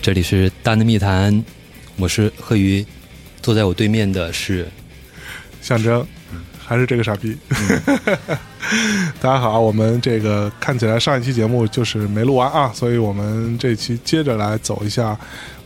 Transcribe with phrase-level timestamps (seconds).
[0.00, 1.44] 这里是大内密谈，
[1.96, 2.82] 我是贺宇，
[3.42, 4.66] 坐在我对面的是
[5.60, 6.06] 象征，
[6.68, 7.34] 还是这个傻逼。
[9.22, 15.18] 大家好，我们这个看起来上一期节目就是没录完啊，所以我们这期接着来走一下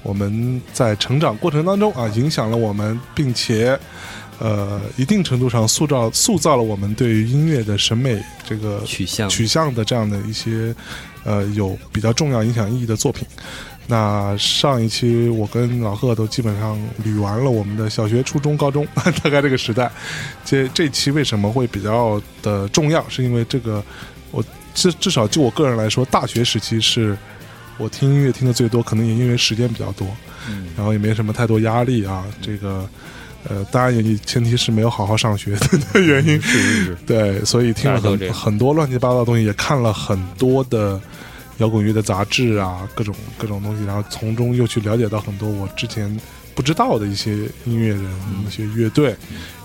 [0.05, 3.77] 我们在成长过程当中啊，影响了我们，并且
[4.39, 10.73] 呃一定程度上塑造塑造了我们对于音乐的审美这个取向取向的这样的一些
[11.25, 13.27] 呃有比较重要影响意义的作品。
[13.89, 18.87] 那上一期我跟老贺都基本上捋完了我们的小学、初中、高中
[19.23, 19.91] 大概这个时代。
[20.45, 23.05] 这这期为什么会比较的重要？
[23.09, 23.83] 是因为这个，
[24.31, 24.43] 我
[24.73, 27.17] 至至少就我个人来说，大学时期是
[27.77, 30.07] 我听音乐听的最多，可能也因为时间比较多，
[30.49, 32.25] 嗯然后也没什么太多压力啊。
[32.41, 32.89] 这个
[33.49, 36.41] 呃，当然也前提是没有好好上学的 原因。
[36.41, 41.01] 是是是，对，所以听了很很多乱七八糟的东西，也看了很多的
[41.63, 46.15] 摇滚乐的杂志啊，各种各种东西，然后从中又去了解到很多我之前
[46.57, 48.05] 不知道的一些音乐人、
[48.45, 49.15] 一些乐队、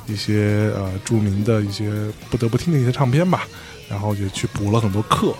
[0.05, 1.91] 一些呃著名的一些
[2.29, 3.47] 不得不听的一些唱片吧，
[3.89, 5.33] 然后也去补了很多课。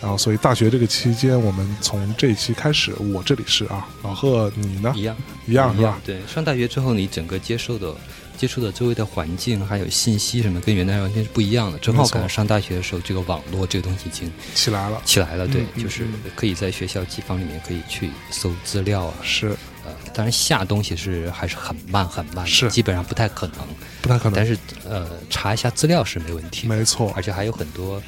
[0.00, 4.92] 然后，所以大学这个期间，我们从这一期开始，我这里是啊，老贺，你呢？
[4.94, 6.00] 一样一样是吧？
[6.06, 7.92] 对，上大学之后，你整个接受的、
[8.38, 11.78] 接触的周围的环境还有信息什么，跟原来完全是不一样的。
[11.78, 19.48] 正好赶上上大学的时候，这个网络这个东西已经起来了，起来了，对，嗯就是嗯可以在学校机房里面可以去搜资料啊，是
[19.84, 23.56] 呃，当然下东西是还是很慢很慢的，是基本上不太可能。
[24.00, 24.56] 不太可能但，是
[24.88, 28.00] 呃，查一下资料是没问题，没错，而且还有很多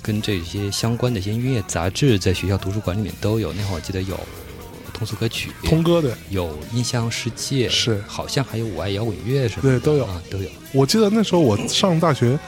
[0.00, 3.52] 跟这些相关的一些音乐杂志，在学校图书馆里面都有。
[3.52, 4.18] 那会儿我记得有
[4.94, 6.16] 通俗歌曲，通歌的。
[6.30, 10.48] 有音像世界，是好像还有我爱摇滚乐什么的，对都有啊，都有。
[10.72, 12.38] 我记得那时候我上大学，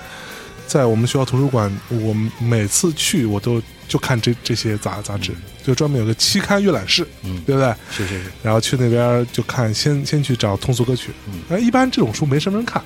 [0.67, 5.33] 在我们学校图书馆，我每次去我都就看这这些杂杂志，
[5.65, 7.75] 就专门有个期刊阅览室，嗯，对不对？
[7.91, 12.83] 是是是，然后去那边就看，先先去找通俗歌曲，嗯哎，一般这种书没什么人看，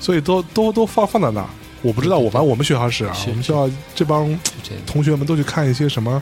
[0.00, 1.48] 所以都都都放放在那儿。
[1.82, 4.36] 我不知道，我反正我们学校是啊，我们学校这帮。
[4.84, 6.20] 同学们都去看一些什么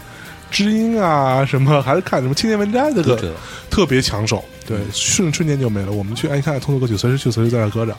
[0.54, 3.34] 知音啊，什么还是看什么青年文摘这个
[3.68, 5.90] 特别抢手，对，瞬瞬间就没了。
[5.90, 7.92] 我们去哎一看通俗歌曲，随时去随时在那搁着。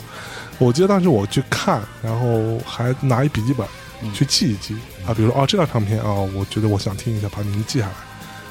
[0.58, 3.68] 我记得当时我去看，然后还拿一笔记本
[4.02, 4.74] 嗯去记一记
[5.06, 7.92] 啊，比如说哦这张唱片啊、我觉得我想听一下，把名字记下来。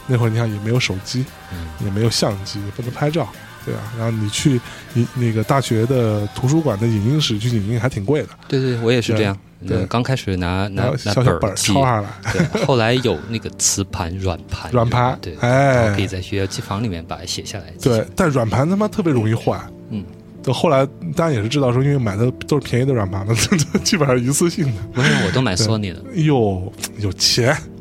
[0.06, 3.26] 那会儿你看也没有手机，嗯也没有相机，也不能拍照，
[3.64, 3.80] 对啊。
[3.96, 4.60] 然后你去
[4.92, 9.34] 你那个大学的图书馆的影音室去影音还挺贵的，对对，我也是这样。
[9.66, 17.64] 对嗯刚开始拿拿拿本儿抄，上来，对，后来有那个磁盘、软盘、 软盘对，哎可以在学校机房里面把它写下来。
[17.80, 19.58] 对但软盘他妈特别容易坏。
[19.90, 20.04] 嗯，
[20.42, 23.34] 就后来当然也是知道说，因为买的都是便宜的软盘嘛，
[23.84, 24.82] 基本上一次性的。
[24.92, 27.73] 不是，我都买对 Sony 的，哟，有钱，不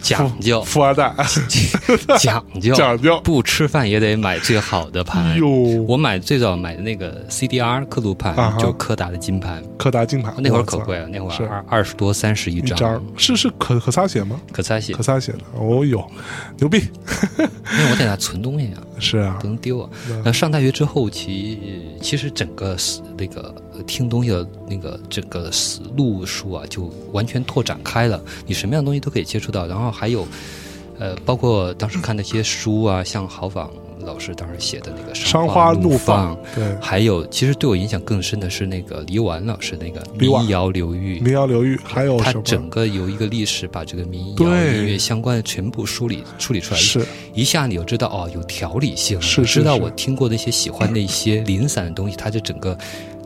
[0.00, 0.62] 讲究。
[0.62, 1.12] 富二代，
[2.18, 2.74] 讲究。
[2.74, 3.20] 讲究。
[3.20, 5.36] 不吃饭也得买最好的盘。
[5.38, 5.48] 哟，
[5.86, 14.40] 我买最早买的那个 CDR 刻录盘，啊就柯达的金盘，柯达金盘，那会儿可贵了，那会儿二二十多三十一一张，是是可可擦写吗？
[14.52, 15.02] 可擦写可。
[15.02, 16.04] 擦写的，哦哟，
[16.58, 16.78] 牛逼，
[17.38, 19.36] 因为我在那存东西啊，是啊。
[19.40, 19.90] 不，能丢啊。
[20.10, 20.22] 嗯。
[20.24, 28.20] 那上大学之后，其其实整个思那个呃听东西的那个整个思路数啊，就完全拓展开了。
[28.46, 30.26] 你什么样的东西都可以接触到，然后还有，
[30.98, 41.18] 呃，包括当时看那些书啊，像郝仿老师当时写的那个《伤花花怒放》，对，还有其实对我影响更深的是那个黎婉老师那个民谣流域。
[41.20, 42.16] 民谣流域还有？
[42.16, 52.78] 他整个由一个历史，把这个民谣对音乐相关的全部梳理处理出来，是一下你就知道哦，有条理性知道我听过那些喜欢的一些零散的东西，它的整个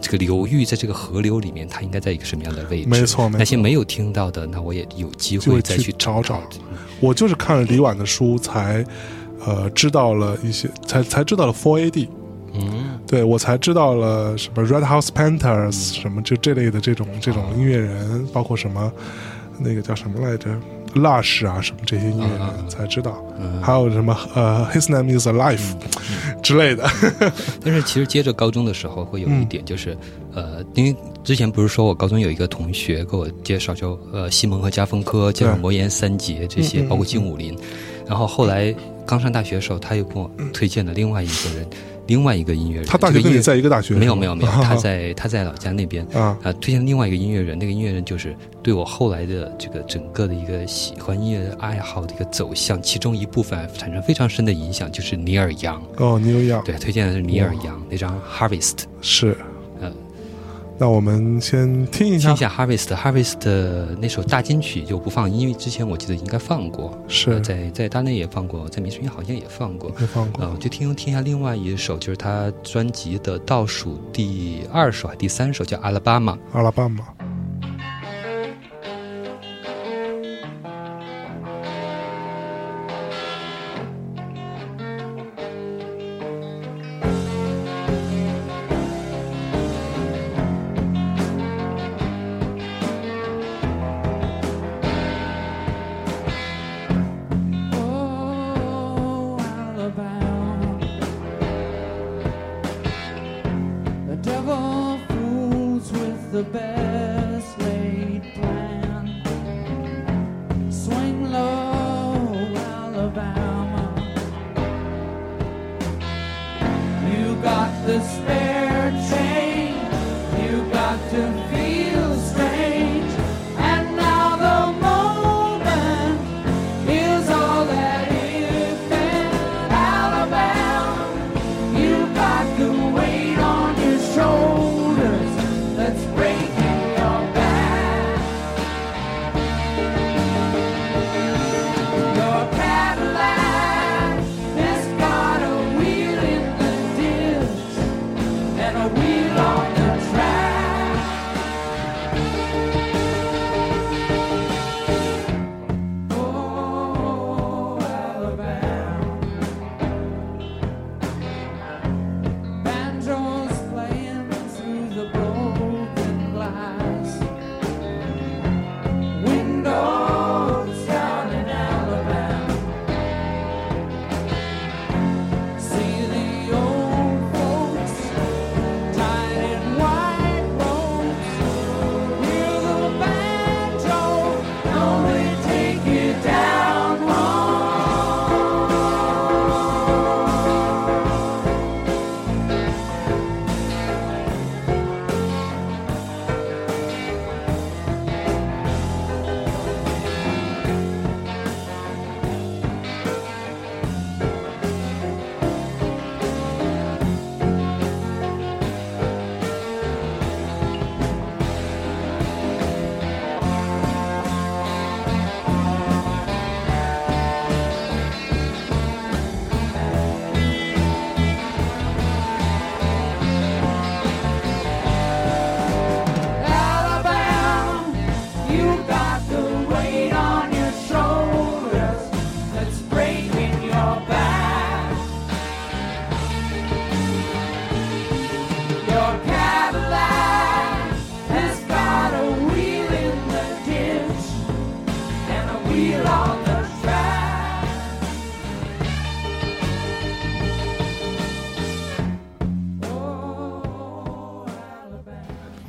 [0.02, 2.88] 这个流域在这个河流里面，它应该在一个什么样的位置？
[2.88, 3.38] 没错没错。
[3.38, 6.58] 那些没有听到的，那我也有机会再去找找找。
[7.00, 8.84] 我就是看了李婉的书才，
[9.46, 12.08] 呃，知道了一些，才才知道了 Four AD，
[12.54, 18.92] 嗯，对我才知道了什么 Red House Panthers，、什么就这类的这种这种音乐人，包括什么
[19.58, 20.50] 那个叫什么来着
[20.94, 22.68] ，Lush 啊什么这些音乐人、啊啊啊。
[22.68, 23.60] 才知道，嗯。
[23.62, 25.60] 还有什么呃 His Name Is Alive、
[26.42, 26.88] 之类的，
[27.64, 29.96] 但是其实接着高中的时候会有嗯一点，就是、
[30.34, 30.94] 呃，因为
[31.24, 37.56] 之前不是说我高中有一个同学给我介绍，就呃西蒙和加芬科，介绍对魔岩三杰这些，包括金武林。
[38.06, 38.74] 然后后来
[39.06, 41.66] 刚上大学的时候，他又给我推荐了另外一个人，
[42.06, 42.86] 另外一个音乐人。
[42.86, 43.94] 他大学跟你这个音乐在一个大学？
[43.94, 46.06] 没有没有没有，他 他在他在老家那边。
[46.12, 55.82] 啊啊，推荐另外一个音乐人，那个音乐人就是对我后来的这个整个的一个喜欢音乐爱好的一个走向，其中一部分产生非常深的影响，就是尼尔杨。
[55.96, 58.76] 哦，尼尔杨对，推荐的是尼尔杨那张《Harvest》。
[59.00, 59.36] 是。
[60.82, 69.92] 呃那我们先听一下听一，下 Harvest Harvest 的那首大金曲就不放，因为之前我记得应该放过，呃是在在大内也放过，在民生音好像也放过。
[69.96, 76.34] 没放过呃，就听听一下另外一首，就是他专辑的倒数第二首还第三首，叫《阿拉巴马》。
[76.52, 77.21] 阿拉巴马。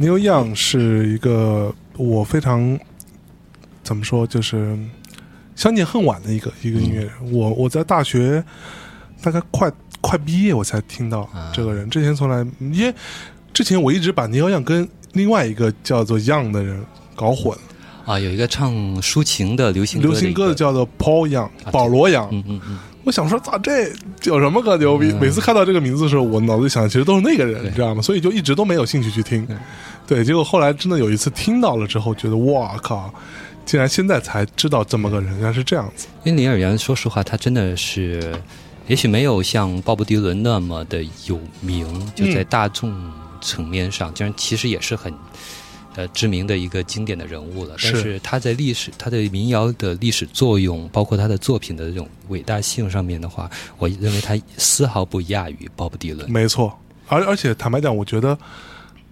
[0.04, 2.78] Neil Young 是一个我非常
[3.84, 4.78] 怎么说，就是
[5.56, 7.12] 相见恨晚的一个一个音乐人。
[7.32, 8.44] 我我在大学
[9.22, 12.94] 大概快快毕业我才听到这个人，之前从来因为
[13.54, 16.84] 之前我一直把 Neil Young 跟另外一个叫做 Young 的人
[17.16, 17.58] 搞混，
[18.06, 22.28] 啊，有一个唱抒情的流行歌流行歌的的叫做 Paul Young，啊保罗杨。
[22.30, 23.92] 嗯嗯嗯，我想说，咋这
[24.24, 25.12] 有什么可牛逼？
[25.12, 28.02] 嗯每次看到这个名字的时候，我脑子里想，其实都是那个人，你知道吗？
[28.02, 29.48] 所以就一直都没有兴趣去听。
[30.08, 33.14] 对，结果后来真的有一次听到了之后，觉得哇靠，
[33.66, 36.08] 竟然现在才知道这么个人，原来是这样子。
[36.24, 38.34] 因为林尔元，说实话，他真的是，
[38.88, 42.94] 也许没有像鲍勃迪伦那么的有名，就在大众
[43.42, 45.14] 层面上，竟然其实也是很。
[45.96, 56.30] 呃，知名的一个经典的人物了，但是是他在历史，他的民谣的历史作用，包括他的作品的这种伟大性上面的话，我认为他丝毫不亚于鲍勃迪伦。
[56.32, 56.76] 没错，
[57.08, 58.38] 而而且坦白讲，我觉得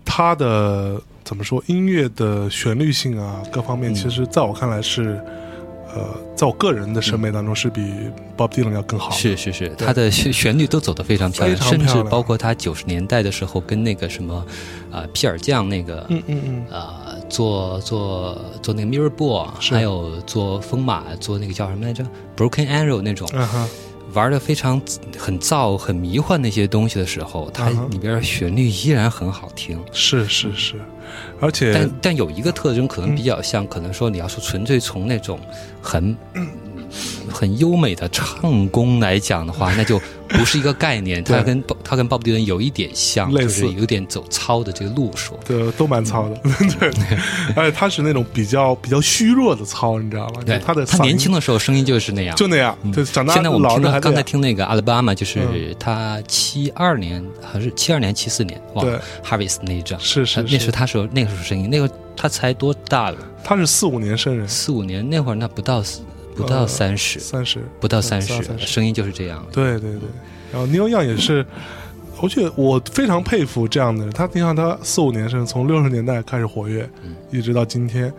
[0.03, 3.95] 他的怎么说，音乐的旋律性啊，各方面，嗯。
[3.95, 5.23] 其实在我看来是，
[5.95, 7.81] 呃，在我个人的审美当中是比
[8.38, 9.15] Bob Dylan 要更好的。
[9.15, 14.45] 是是是，他的旋旋律都走得非常漂亮，漂亮甚至包括他九十年代的时候跟那个什么，
[14.91, 22.05] 啊、皮尔酱那个，嗯嗯嗯，呃，做做做那个 Mirror Ball，还有做风马，做那个叫什么来着
[22.38, 23.69] ，Broken Arrow 那种，嗯哼，
[24.13, 24.81] 玩的非常
[25.17, 29.79] 很燥、很迷幻那些东西的时候，它里边旋律依然很好听。
[29.91, 30.75] 是是是，
[31.39, 35.39] 而且但但有一个特征，可能嗯比较像，可能说你要是纯粹从那种
[35.81, 36.15] 很
[37.29, 41.24] 很优美的唱功来讲的话，那就不是一个概念。
[41.25, 41.38] 对。
[41.38, 45.39] 它跟他跟鲍勃迪伦有一点像，就是有点走糙的这个路数。
[45.45, 46.36] 对都蛮糙的，
[46.79, 46.91] 对，
[47.55, 50.41] 而且他是那种比较比较虚弱的糙，你知道吗？
[50.45, 52.36] 对，他的他年轻的时候声音就是那样。
[52.36, 55.75] 就那样，就长大现在我们听到刚才听那个阿拉巴马，就是嗯。
[55.79, 63.17] 他七二年还是七二年七四年，忘了 Harvest 那一张，是是呃那是他时候那个时候声音，那个他才多大了？
[63.43, 65.81] 他是四五年生人，四五年那会儿，那不到
[66.35, 69.45] 不到呃三十，三十不到三十三三，十声音就是这样。
[69.51, 70.09] 对对对，
[70.51, 71.45] 然后 Neil Young 也是，
[72.22, 74.13] 我觉得我非常佩服这样的人。
[74.13, 78.12] 他你看他四五年甚至，从六十年代开始活跃，嗯一直到今天，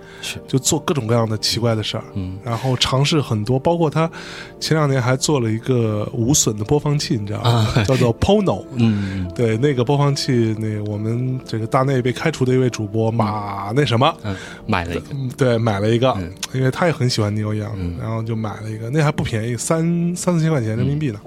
[0.49, 2.05] 就做各种各样的奇怪的事儿。
[2.15, 4.11] 嗯，然后尝试很多，包括他
[4.59, 7.69] 前两年还做了一个无损的播放器，你知道吗？
[7.87, 8.65] 叫做 Pono。
[8.75, 14.35] 嗯对，那个播放器，那我们这个大内被开除的一位主播马那什么，嗯，
[14.67, 19.83] 买了一个，嗯，对，买了一个，嗯因为他也很喜欢 Young，、嗯然后就买了一个，那还不便宜，三
[20.17, 21.21] 三四千块钱人民币呢。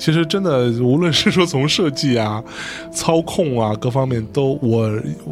[0.00, 2.42] 嗯其实真的，无论是说从设计啊、
[2.90, 4.90] 操控啊各方面都，我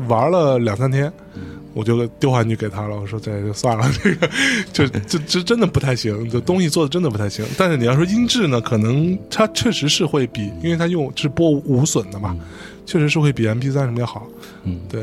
[0.08, 1.40] 玩了两三天，嗯
[1.72, 3.00] 我就丢回去给他了。
[3.00, 4.28] 我说这就算了，这个
[4.72, 7.44] 就就这真的不太行，这东西做的真的不太行。
[7.56, 12.36] 但是你要说音质呢，可能它确实是会比，因为它用是播无损的嘛，
[12.84, 14.26] 确实是会比 MP 三什么要好。
[14.64, 15.02] 嗯，对，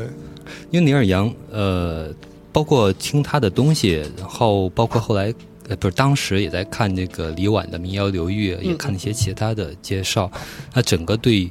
[0.70, 2.08] 因为尼尔杨，呃，
[2.52, 5.34] 包括听他的东西，然后包括后来，
[5.68, 10.30] 呃，不是当时也在看那个李婉的民谣流域，也看一些其他的介绍，
[10.74, 11.50] 那整个对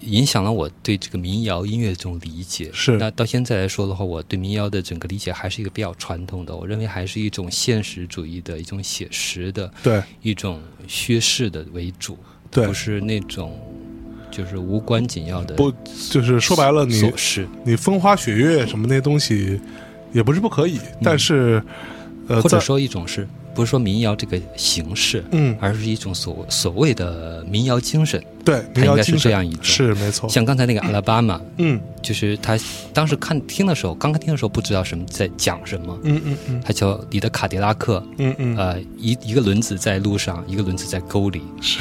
[0.00, 2.70] 影响了我对这个民谣音乐的这种理解。
[2.72, 2.96] 是。
[2.98, 12.18] 那到现在来说的话，我对民谣的整个理解还是一个比较传统的，我认为还是一种现实主义的一种写实的对，一种叙事的为主，
[12.50, 13.58] 对不是那种
[14.30, 15.72] 就是无关紧要的不
[16.10, 17.48] 就是说白了你，琐事。
[17.64, 19.58] 你风花雪月什么那些东西，
[20.12, 21.62] 也不是不可以，但是，
[22.28, 28.22] 呃，或者说一种是不是说民谣这个形式，嗯，而是一种所所谓的民谣精神。
[28.44, 31.80] 对，它应该是民谣精神这样一种是没错，像刚才那个 阿拉巴马，嗯。
[32.02, 32.56] 就是他
[32.92, 36.62] 当时看听的时候，刚刚听的时候不知道什么在讲什么，嗯嗯嗯。
[36.64, 41.42] 他叫你的卡迪拉克，嗯嗯，呃，一一个轮子在路上，一个轮子在沟里。
[41.60, 41.80] 是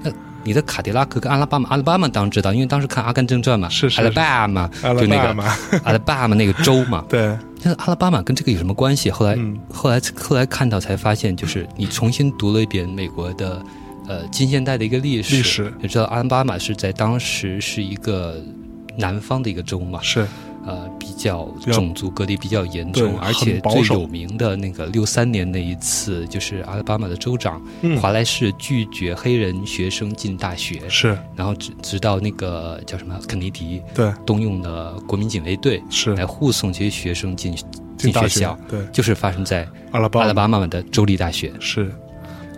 [0.44, 5.42] 你的卡迪拉克跟阿拉巴马，阿拉巴马当然知道，因为当时看《阿甘正传》嘛，是是阿拉巴马，就那个，
[5.82, 9.10] 阿拉巴马那个州嘛， 对，但是阿拉巴马跟这个有什么关系？
[9.10, 9.58] 后来、嗯。
[9.68, 13.60] 后来后来看到才发现，就是你重新读了一遍美国的
[14.06, 15.74] 呃近现代的一个历史，历史。
[15.82, 18.40] 就知道阿拉巴马是在当时是一个
[18.96, 20.24] 南方的一个州嘛，是
[20.66, 37.56] 呃比较较种族隔离比较严重对，而且最有名的那个六三年那一次，就是阿拉巴马的州长、嗯华莱士拒绝黑人学生进大学，是，然后直直到那个叫什么肯尼迪对动用的国民警卫队是来护送这些学生进
[37.96, 41.52] 进大学学校，，对，就是发生在阿拉巴阿拉巴马的州立大学。
[41.60, 41.90] 是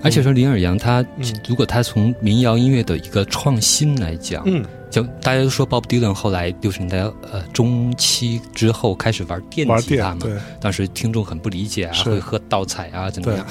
[0.00, 6.98] 而且说林尔阳他，嗯如果他从民谣音乐的一个创新来讲，嗯就大家都说 Bob Dylan 后来六十年代
[7.30, 10.32] 呃中期之后开始玩电玩吉他嘛，对。
[10.60, 13.46] 当时听众很不理解啊，会喝倒彩啊怎么样？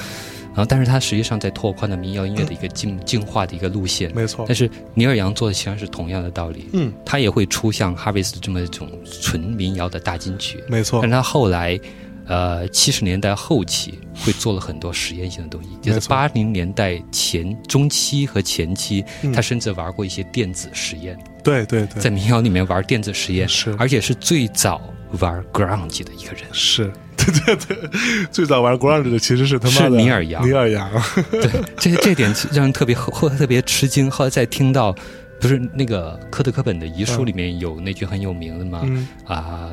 [0.54, 4.12] 然后，但是他实际上在拓宽了民谣音乐的一个进进化的一个路线。
[4.12, 4.44] 没错。
[4.48, 6.92] 但，是尼尔杨做的实际上是同样的道理，嗯。
[7.04, 8.88] 他也会出像 Harvest 这么一种
[9.22, 10.98] 纯民谣的大金曲，没错。
[11.00, 11.78] 但，他后来，
[12.26, 19.32] 呃，七十年代后期会做了很多实验性的东西，就是八零年代前中期和前期，嗯。
[19.32, 23.74] 他甚至玩过一些电子实验，对对对，在民谣里面玩电子实验，是。
[23.78, 24.80] 而且是最早
[25.20, 26.42] 玩 grunge 的一个人。
[26.52, 27.90] 是， 对对对，
[28.30, 30.46] 最早玩 grunge 的其实是他妈是的尼尔杨。
[30.46, 30.90] 尼尔杨，
[31.30, 34.10] 对，这这点让人特别后特别吃惊。
[34.10, 34.94] 后来再听到，
[35.40, 38.82] 不是那个科特·科本的遗书里面有那句很有名的吗？
[38.84, 39.70] 嗯，啊，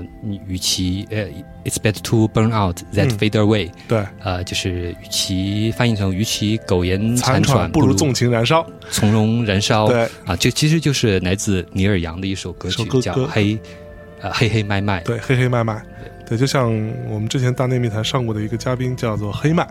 [0.48, 1.28] 与其呃
[1.64, 3.18] ，it's better to burn out than 嗯。
[3.18, 9.88] fade away，、对，呃，就是与其翻译成与其苟延残喘，不如纵情燃烧，从容燃烧。
[9.88, 10.08] 对。
[10.26, 13.58] 啊，这其实就是来自尼尔杨的一首歌曲，叫黑
[14.22, 15.02] 呃黑黑麦麦》。
[15.04, 15.82] 对，黑黑麦麦，
[16.28, 16.72] 对，就像
[17.10, 19.68] 我们之前大内密谈上过的一个嘉宾叫做黑麦，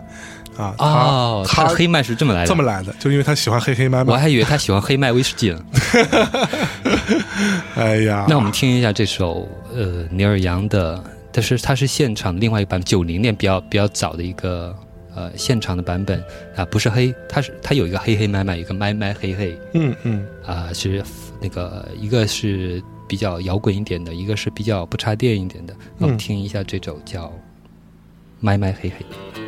[0.57, 5.59] 啊，他哦，他黑麦是这么来的，这么来的，就因为他喜欢黑黑麦麦，我还以为他喜欢黑麦威士忌呢。
[7.75, 14.73] 哎呀，那我们听一下这首呃尼尔杨的，但是它是现场另外一版，九零年比较比较早的一个
[15.13, 16.23] 呃现场的版本。
[16.55, 19.57] 啊、不是黑，它是它有一个黑黑麦麦，有一个麦麦黑黑。
[19.73, 21.03] 嗯嗯，啊、是
[21.41, 25.75] 那个一个是比较摇滚一点的，一个是比较不插电一点的。
[25.97, 26.17] 我们嗯。
[26.17, 27.31] 听一下这首叫
[28.39, 29.44] 麦麦黑黑。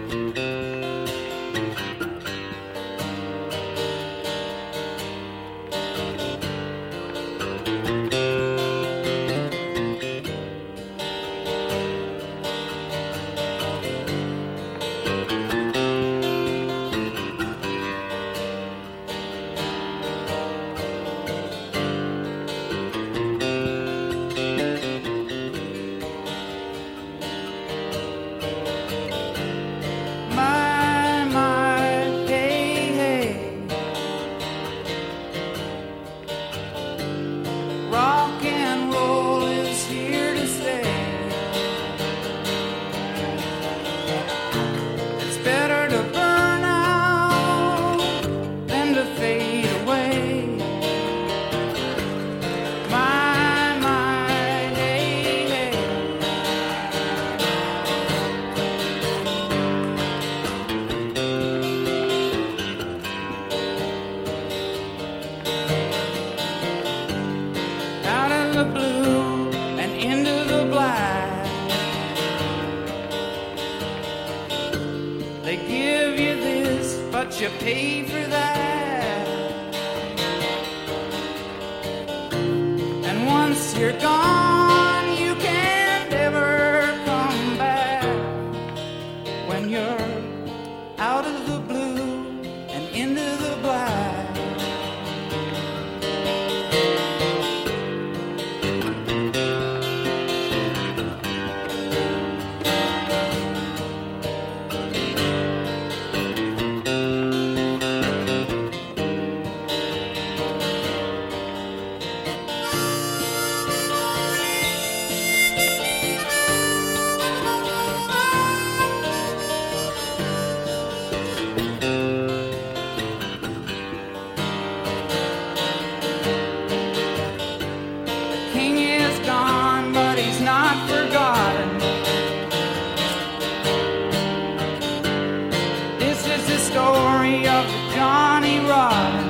[137.94, 139.28] Johnny Rotten.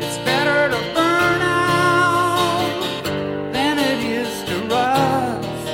[0.00, 2.80] It's better to burn out
[3.52, 5.64] than it is to rust.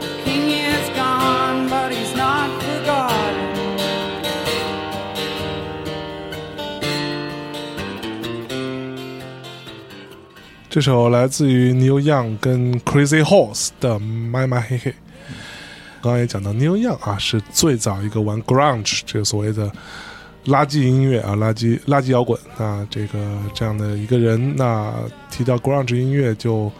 [0.00, 3.20] The king is gone, but he's not forgotten.
[10.70, 14.90] 这首来自于 Neil Young 跟 Crazy Horse 的《My My 嘿嘿》。
[16.01, 19.71] 刚刚也讲到 New Young 啊，是最早一个玩 grunge 这个所谓的
[20.45, 23.19] 垃圾音乐啊，垃圾垃圾摇滚啊，这个
[23.53, 24.55] 这样的一个人。
[24.55, 24.93] 那
[25.29, 26.71] 提到 grunge 音乐，就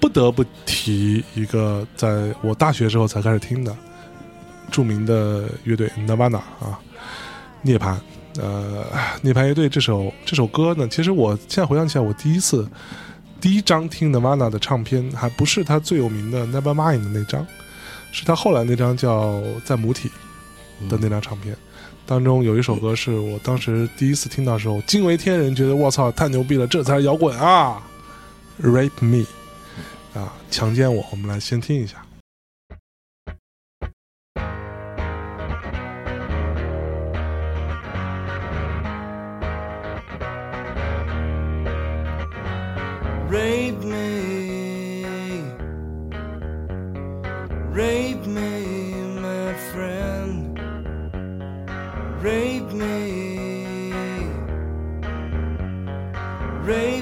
[0.00, 3.74] 不得不提一个在我大学时候才开始听的
[4.70, 6.78] 著名的乐队 Nirvana 啊，
[7.62, 7.96] 涅槃。
[8.36, 8.84] 呃，
[9.22, 12.68] 涅槃乐队这首这首歌呢，其实我现在回想起来，我第一次
[13.40, 17.46] 第一张听 Nirvana 的唱片，还不是他最有名的 Nevermind 那张，
[18.14, 20.08] 是他后来那张叫在母体
[20.88, 21.54] 的那张唱片。
[22.06, 27.82] 当中有一首歌是我当时第一次听到的时候惊为天人，觉得我操太牛逼了，这才是摇滚啊
[28.62, 29.26] ！Rape me
[30.14, 31.04] 啊，强奸我。
[31.10, 31.96] 我们来先听一下。
[43.28, 43.83] Rape
[47.74, 48.64] rape me,
[49.20, 50.56] my friend.
[52.22, 53.90] Rape me,
[56.62, 56.93] rape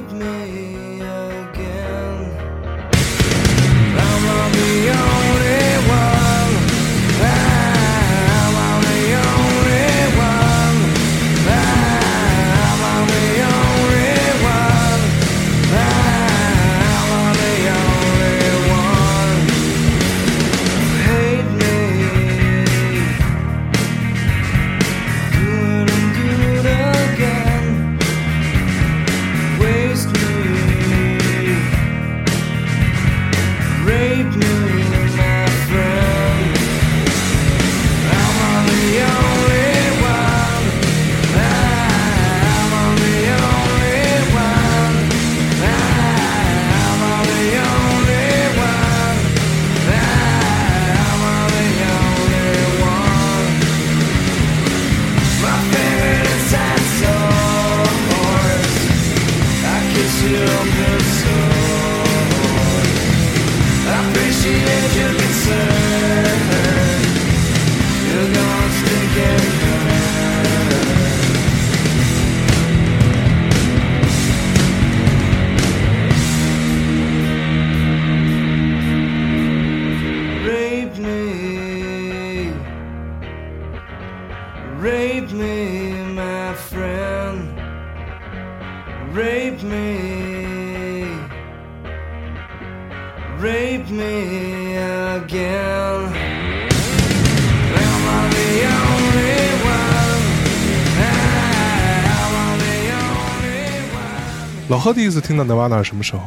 [104.82, 106.22] 贺第一次听到 Nirvana 是什么时候？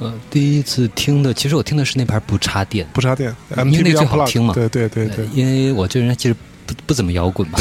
[0.00, 3.32] 呃，第一次听的，其实我听的是那盘不插电，不插电
[3.66, 4.52] 因为那最好听嘛。
[4.52, 5.24] 对对对对。
[5.24, 6.34] 呃，因为我这人其实
[6.66, 7.58] 不不怎么摇滚嘛，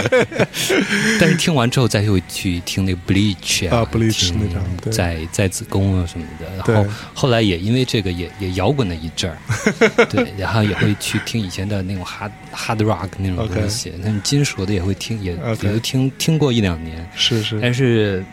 [1.20, 9.36] 但是听完之后再会去听那个 Bleach 啊啊，Bleach 那张在在子宫啊什么的，然后后来也因为这个也也摇滚了一阵儿，
[10.08, 17.60] 对，然后也会去听以前的那种 hard hard rock 那种东西，那种金属的也会听，也也都听听过一两年，是是。
[17.60, 18.24] 但是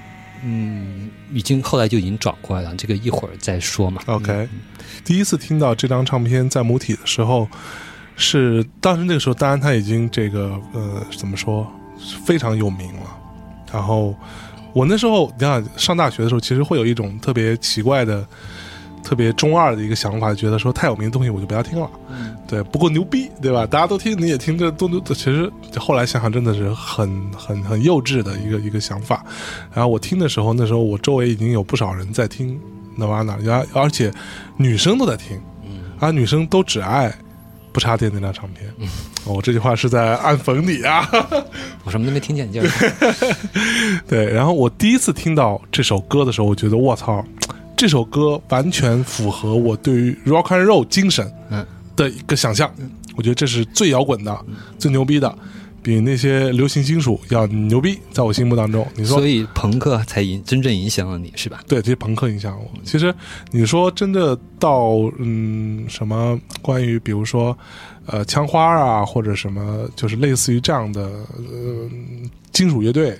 [0.43, 4.01] 嗯，已经后来就已经转过来了，这个一会儿再说嘛。
[4.07, 4.49] OK，
[5.05, 7.47] 第一次听到这张唱片在母体的时候，
[8.17, 11.65] 是当时那个时候，当然他已经这个呃怎么说
[12.25, 13.17] 非常有名了。
[13.71, 14.13] 然后
[14.73, 18.27] 我那时候你看上大学的时候，其实会有一种特别奇怪的、
[19.03, 21.89] 特别中二的一个想法，觉得说太有名的东西我就不要听了，
[22.47, 23.67] 对，不够牛逼，对吧？
[23.67, 29.23] 大家都听，你也听，这都都其实后来想想真的是很很很幼稚的一个一个想法。
[29.73, 32.59] 然后我听的时候，那时候我周围已经有不少人在听
[32.97, 34.11] Nirvana，而而且
[34.55, 35.39] 女生都在听，
[35.99, 37.13] 而女生都只爱
[37.71, 38.71] 不插电那张唱片。
[39.25, 41.09] 我、这句话是在暗讽你啊。
[41.85, 42.89] 我什么都没听见，你接着说
[44.07, 47.23] 对，然后我第一次听到这首歌的时候，我觉得我操，
[47.75, 52.71] 这首歌完全符合我对于 rock and roll 精神嗯的一个想象。
[53.15, 54.45] 我觉得这是最摇滚的、
[54.79, 55.37] 最牛逼的，
[55.83, 58.87] 比那些流行金属要牛逼，在我心目当中。
[58.95, 61.59] 你说所以朋克才影真正影响了你是吧？
[61.67, 62.67] 对，这些朋克影响我。
[62.83, 63.13] 其实
[63.51, 67.55] 你说真的到嗯什么关于比如说
[68.07, 71.89] 呃枪花啊或者什么，就是类似于这样的呃
[72.51, 73.15] 金属乐队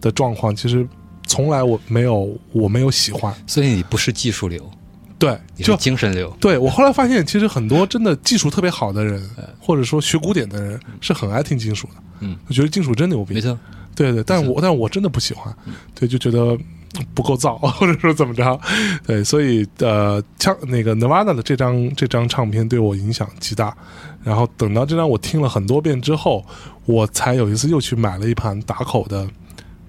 [0.00, 0.84] 的状况，其实
[1.26, 3.34] 从来我没有我没有喜欢。
[3.46, 4.70] 所以你不是技术流，
[5.18, 6.34] 对，你就是精神流。
[6.40, 9.22] 对我后来发现，其实很多真的技术特别好的人，
[9.60, 11.94] 或者说学古典的人，是很爱听金属的。
[12.20, 13.34] 嗯，我觉得金属真牛逼。
[13.34, 13.58] 没错，
[13.94, 15.54] 对对，但我但我真的不喜欢，
[15.94, 16.56] 对，就觉得
[16.98, 18.58] 嗯不够燥， 或者说怎么着，
[19.06, 23.76] 对，所以呃，像那个 Nevada 的这张这张唱片对我影响极大。
[24.24, 26.44] 然后等到这张我听了很多遍之后，
[26.84, 29.24] 我才有一次又去买了一盘打口的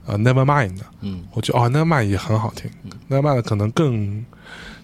[0.08, 2.70] 呃 Nevermind 的，嗯，我觉得哦 Nevermind 也很好听
[3.10, 4.26] ，Nevermind 可能更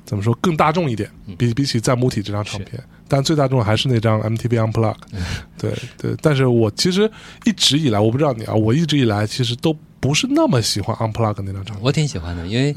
[0.05, 4.95] 怎么说更大众一点，比比起在母体这张唱片，但最大众的还是那张 MTV Unplugged，
[5.57, 7.09] 对对，但是我其实
[7.45, 12.75] 一直以来，我不知道你啊，我一直以来其实都不是那么喜欢 Unplugged 那张唱片，我挺喜欢的，因为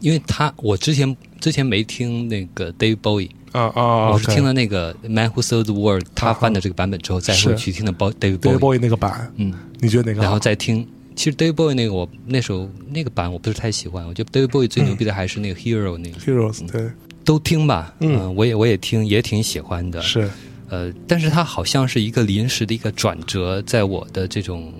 [0.00, 10.22] 因为他我之前之前没听那个 Dave Bowie，啊啊，我是听了那个 Man Who Sold the World 他翻的这个版本之后，再是回去听的 David Bowie，Bowie 那个版，嗯，你觉得哪个好？
[10.24, 10.86] 然后再听。
[11.16, 16.88] 其实 Dave Bowie 那个我那首那个版我不是太喜欢，我觉得 Dave Bowie 最牛逼的还是那个 Hero 那个，Heroes 对。
[17.24, 20.00] 都听吧，嗯呃我也我也听，也挺喜欢的。
[20.02, 20.30] 是。
[20.68, 24.72] 呃，但是它好像是一个临时的一个转折，在我的这种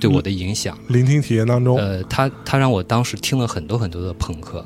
[0.00, 0.76] 对我的影响。
[0.88, 4.64] 聆听体验当中，呃，他他让我当时听了很多很多的朋克，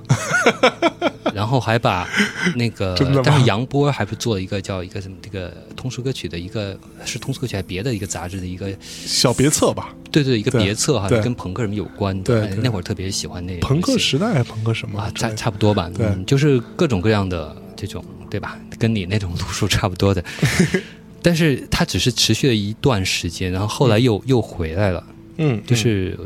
[1.35, 2.09] 然后还把
[2.57, 15.31] 那个 真的吗，当时杨波还不做了一个叫一个什么这个通俗歌曲的一个是通俗歌曲还是别的一个杂志的一个小别册吧，对对一个别册哈，对跟朋克什么有关对对那会儿特别喜欢那个朋克时代还是朋克什么啊，差？
[15.35, 18.59] 差不多吧，对嗯，就是各种各样的这种，对吧？
[18.79, 20.23] 跟你那种路数差不多的，
[21.23, 25.03] 但是它只是持续了一段时间，然后后来又、又回来了，
[25.43, 26.17] 嗯，就是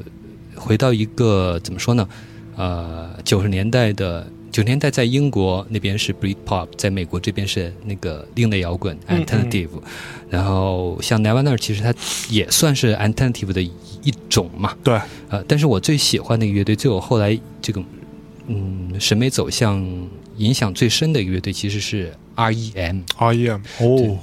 [0.55, 2.07] 回到一个怎么说呢？
[2.57, 9.69] 呃，九十年代的九十年代在英国那边是 Britpop，在美国这边是那个另类摇滚嗯 Alternative，、
[10.31, 11.95] 然后像 Nirvana 其实它
[12.31, 13.71] 也算是 Alternative 的一
[14.05, 14.99] 一种嘛，对。
[15.29, 17.83] 呃，但是我最喜欢的一个乐队，最我后来这个
[18.47, 19.85] 嗯审美走向
[20.39, 24.19] 影响最深的一个乐队，其实是 R.E.M，R.E.M 哦，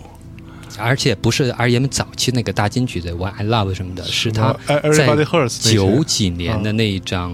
[0.78, 7.34] 而且不是 R.E.M 早期那个大金曲的《One I Love》什么的，是他什么 Everybody Hurts 那些九几年的那一张，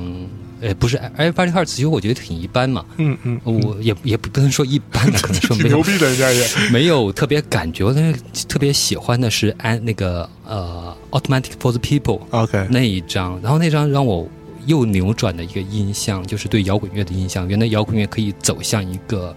[0.62, 12.22] 呃，不是 Everybody Hurts，其实我觉得挺一般嘛，嗯嗯，嗯我也也不能说一般的，可能说 没有牛逼的，人家也没有特别感觉，但是特别喜欢的是安那个呃 Automatic for the People。
[12.32, 14.28] OK，那一张，然后那张让我
[14.66, 17.48] 又扭转的一个印象，就是对摇滚乐的印象。
[17.48, 19.34] 原来摇滚乐可以走向一个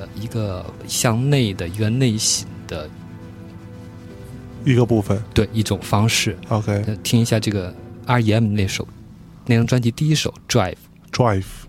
[0.00, 2.88] 呃一个向内的一个内心的
[4.64, 6.36] 一个部分对一种方式。
[6.48, 7.74] OK 呃听一下这个
[8.06, 8.86] R.E.M 那首
[9.46, 10.74] 那张专辑第一首《Drive》。
[11.12, 11.61] Drive。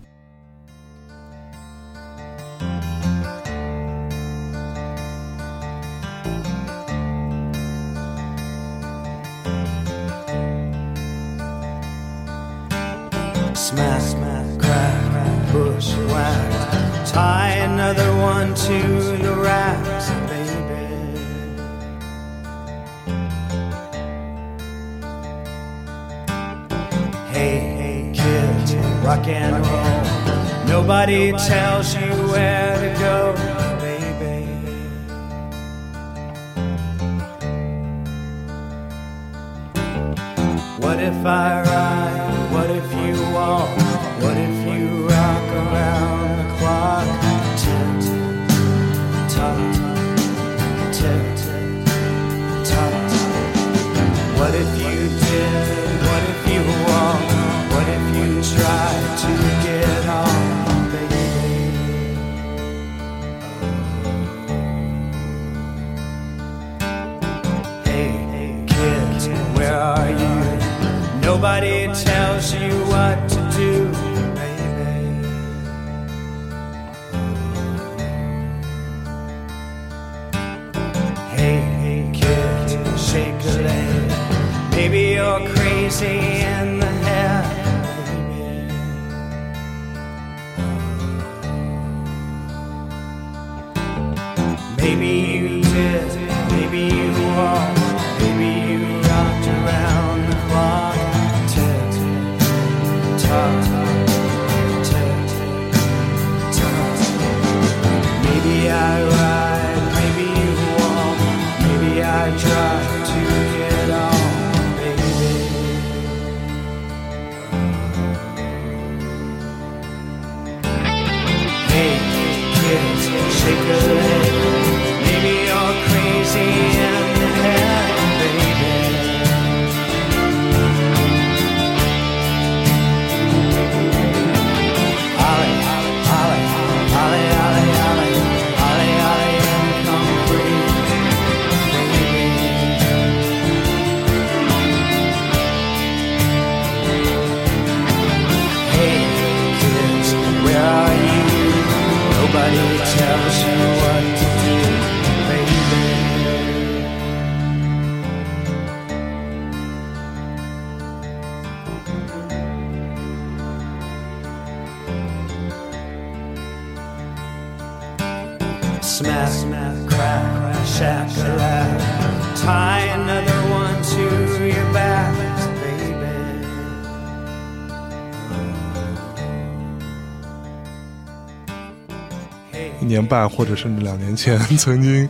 [183.14, 185.08] 半或者甚至两年前， 曾经，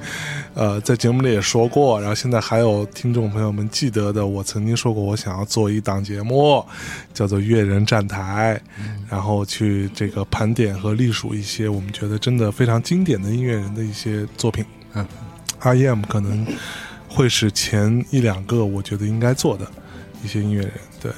[0.53, 6.63] 呃，在节目里也说过，然后现在还有听众朋友们记得的，我曾经说过，我想要做一档节目，
[7.15, 8.61] 叫做《乐人站台》，
[9.09, 14.63] 然后去这个盘点和隶属一些我们觉得真的非常经典的音乐人的一些作品。
[14.93, 15.07] 嗯
[15.61, 16.47] ，R.E.M 可能
[17.09, 19.67] 会是前一两个我觉得应该做的
[20.23, 21.11] 一些音乐人，对，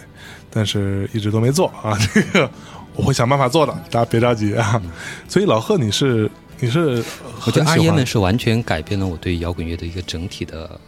[0.50, 1.98] 但是一直都没做啊。
[2.14, 2.48] 这个
[2.94, 4.80] 我会想办法做的，大家别着急啊。
[5.28, 7.04] 所以老贺，你是你是
[7.44, 10.80] 我觉得很喜 R.E.M 欢是完全改变了我对摇滚乐的一个整体的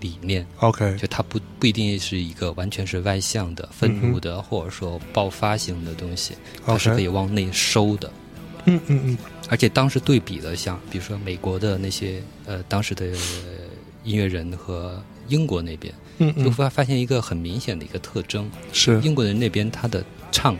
[0.00, 0.46] 理念。
[0.58, 8.10] OK 就它不不一定是一个完全是外向的、愤怒的，或者说爆发型的东西，它是可以往内收的。
[8.64, 9.18] 嗯嗯嗯。
[9.48, 13.14] 而且当时对比了像，比如说美国的那些呃当时的呃
[14.02, 16.44] 音乐人和英国那边，就嗯。
[16.44, 19.00] 就，发发现一个很明显的一个特征：是。
[19.02, 20.56] 英国人那边他的唱，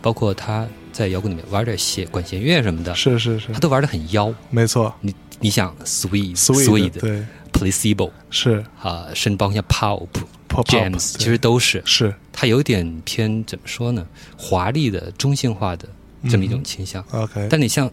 [0.00, 3.52] 包括他在摇滚里面玩点弦管弦乐什么的，是是是。
[3.52, 4.32] 他，都玩的很妖。
[4.50, 4.94] 没错。
[5.00, 7.24] 你你想 sweet，Sweet 对。
[7.52, 8.64] placebo 是。
[8.80, 10.06] 啊、甚至包括像 pop
[10.48, 11.82] pop jams，其实都是。
[11.84, 12.14] 是。
[12.32, 14.06] 他有点偏怎么说呢？
[14.36, 15.88] 华丽的、中性化的
[16.28, 17.04] 这么一种倾向。
[17.10, 17.90] OK 但你像，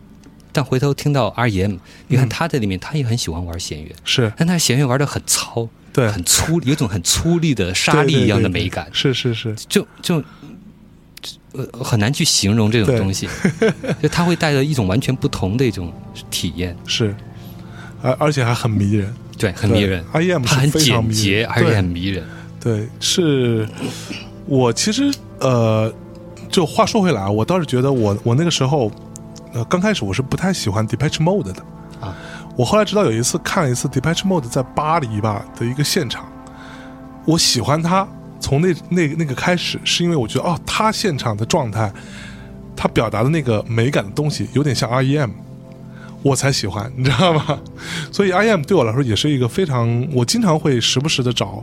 [0.51, 4.31] 但回头听到 R.E.M，你看嗯他在里面，他也很喜欢玩弦乐，是。
[4.38, 6.10] 但他弦乐玩的很糙，对。
[6.10, 9.55] 很粗，有一种很粗粝的沙粒一样的美感，是是是。
[9.67, 10.23] 就就。
[11.58, 13.28] 呃，很难去形容这种东西，
[14.02, 15.91] 就它会带着一种完全不同的一种
[16.30, 17.15] 体验，是，
[18.02, 20.04] 而而且还很迷人，对，很迷人。
[20.13, 22.24] IEM 它很简洁，而且很迷人。
[22.60, 23.67] 对，是
[24.46, 25.91] 我其实呃，
[26.50, 28.91] 就话说回来啊，我倒是觉得我我那个时候
[29.54, 31.63] 呃刚开始我是不太喜欢 Depeche Mode 的
[32.00, 32.15] 啊。
[32.56, 36.26] 我后来直到有一次看了一次 Depeche Mode 在巴黎吧的一个现场，
[37.24, 38.08] 我喜欢他，
[38.47, 41.91] 从那那那个开始，是因为我觉得哦，他现场的状态，
[42.77, 45.29] 他表达的那个美感的东西有点像 REM。
[46.23, 47.60] 我才喜欢，你知道吗？
[48.10, 51.62] 所以 REM 对我来说也是一个非常，我经常会时不时的找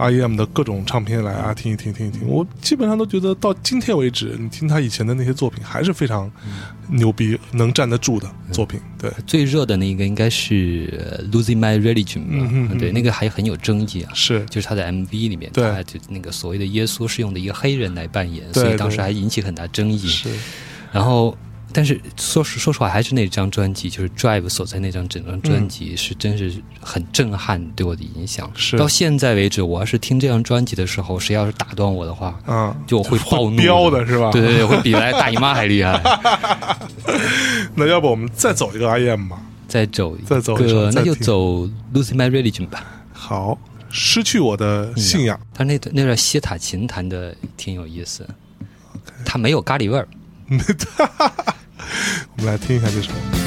[0.00, 2.26] REM 的各种唱片来啊听一听听一听。
[2.26, 6.30] 我基本上都觉得到今天为止，你听他以前的那些作品还是非常
[6.88, 8.80] 牛逼，能站得住的作品。
[8.98, 12.20] 对，最热的那个应该是呃《Losing My Religion》
[12.68, 12.74] 吧？
[12.78, 14.12] 对，那个还很有争议啊。
[14.14, 19.98] 是就是他在 MV 里面，对他就那个所谓的耶稣是用的一个黑人来扮演，所以当时还引起很大争议。
[19.98, 20.30] 是，
[20.92, 21.36] 然后，
[21.72, 28.50] 但是说实说实话，还是那张专辑，就是 Drive 所在那张整张专辑，是真是很震撼对我的影响。
[28.54, 34.30] 是到现在为止，我要是听这张专辑的时候，谁要是打断我的话，嗯，就我会暴怒飙的是吧？
[34.32, 36.00] 对对对，会比来大姨妈还厉害。
[37.76, 39.40] 那要不我们再走一个 REM 吧？
[39.68, 42.84] 再走一再走一个，那就走 Losing My Religion 吧。
[43.12, 43.56] 好，
[43.90, 45.38] 失去我的信仰。
[45.54, 48.26] 他那段那段西塔琴弹的挺有意思，
[49.24, 50.08] 他没有咖喱味儿。
[50.96, 51.54] 哈 哈
[52.36, 53.39] 我们来听一下这首。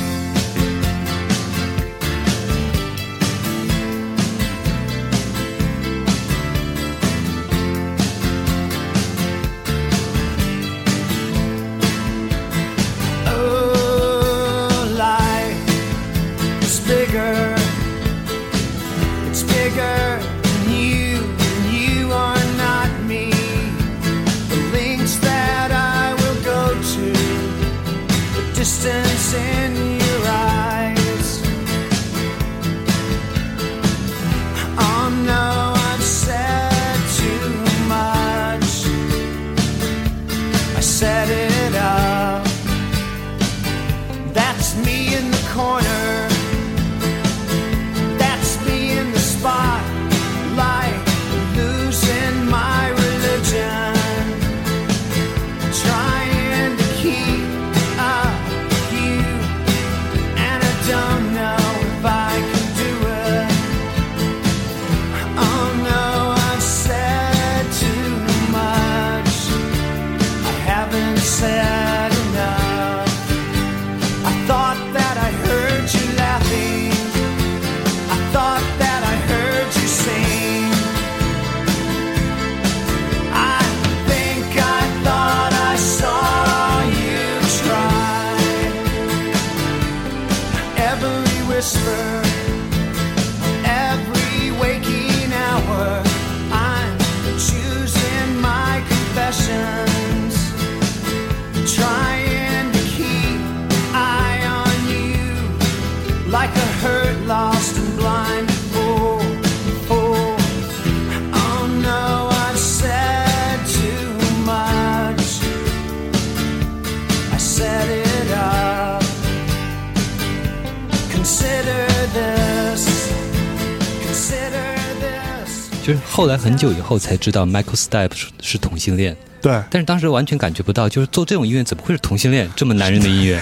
[126.44, 133.42] 很久以后才知道 Michael Stipe 是是同性恋，对，但是当时完全感觉不到，就是做这种音乐怎么会是同性恋这么男人的音乐？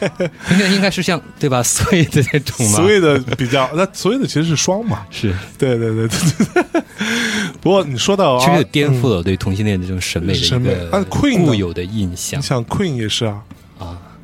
[0.52, 2.76] 应该应该是像对吧， Sway 的那种嘛？
[2.76, 5.06] 所谓的比较，那所谓的其实是双嘛。
[5.10, 6.18] 是，对对对对
[6.62, 6.82] 对。
[7.60, 13.42] 不过你说到啊，其实也颠覆嗯了我对同性恋的这种审美的审美一个固有的印象你像 Queen 也是啊，啊。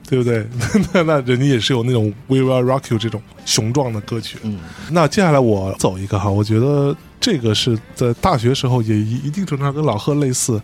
[0.09, 0.47] 对不对？
[0.95, 4.39] 那那人家也是有那种 We Will Rock You 这种雄壮的歌曲。
[4.43, 4.59] 嗯，
[4.91, 10.61] 那接下来我走一个哈，我觉得这个是在大学时候也一一定程度上跟老贺类似，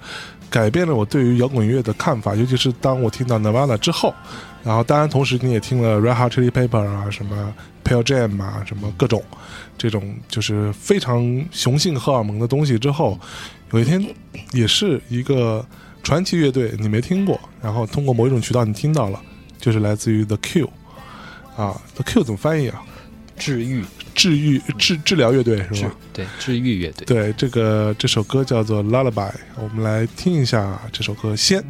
[0.49, 4.15] 改变了我对于摇滚乐的看法，尤其是当我听到 Nirvana 之后，
[4.63, 7.53] 然后当然同时你也听了 Red Hot Chili Pepper 啊，什么
[7.85, 9.23] Pearl Jam 啊，什么各种
[9.77, 13.19] 这种就是非常雄性荷尔蒙的东西之后，
[13.73, 14.03] 有一天
[14.53, 15.65] 也是一个
[16.03, 19.21] 传奇乐队，你没听过，然后通过某一种渠道你听到了，
[19.65, 20.71] 就是来自于 The Q
[21.57, 22.83] 啊，The Q 怎么翻译啊？
[23.39, 23.83] 治愈
[24.15, 25.95] 治愈治治疗乐队是治吧？
[26.13, 27.07] 对治愈乐队。
[27.07, 31.65] 对，这个这首歌叫做《Lullaby》，我们来听一下这首歌先。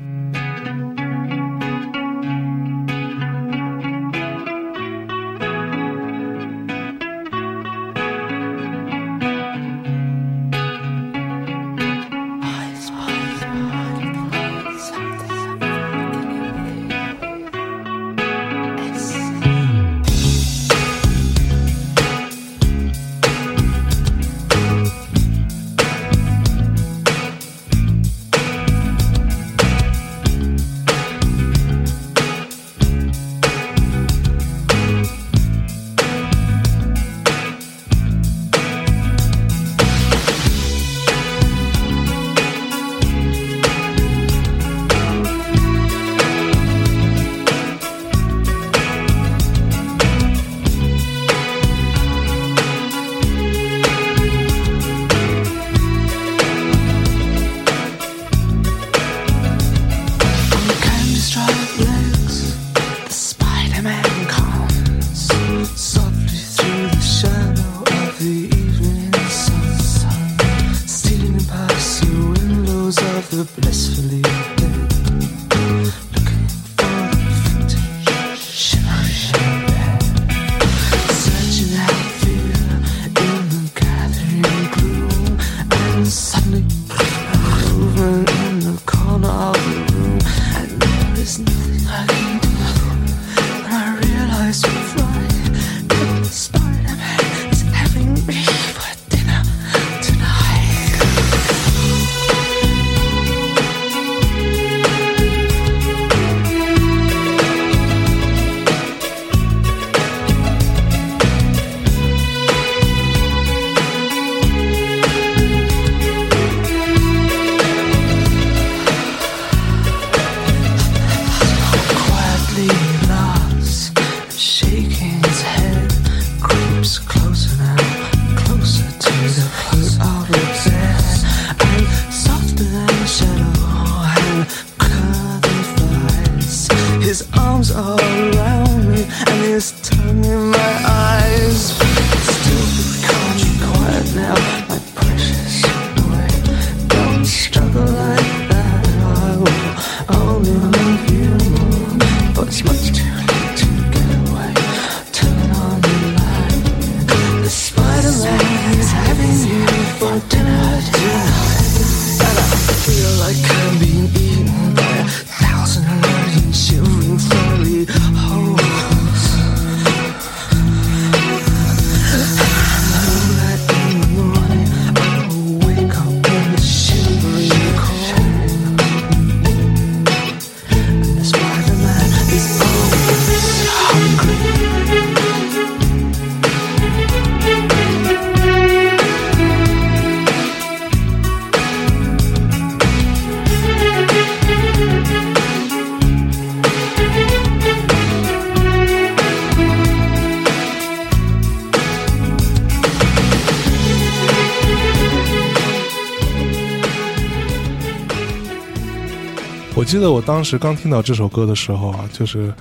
[209.94, 212.52] 记得我当时刚听到这首歌的时候啊，就是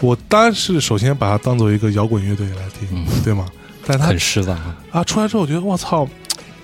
[0.00, 3.46] 我当然是首先把它当做一个摇滚乐队来听，对吗？
[3.86, 6.04] 但它很失望啊，啊出来之后，我觉得我操，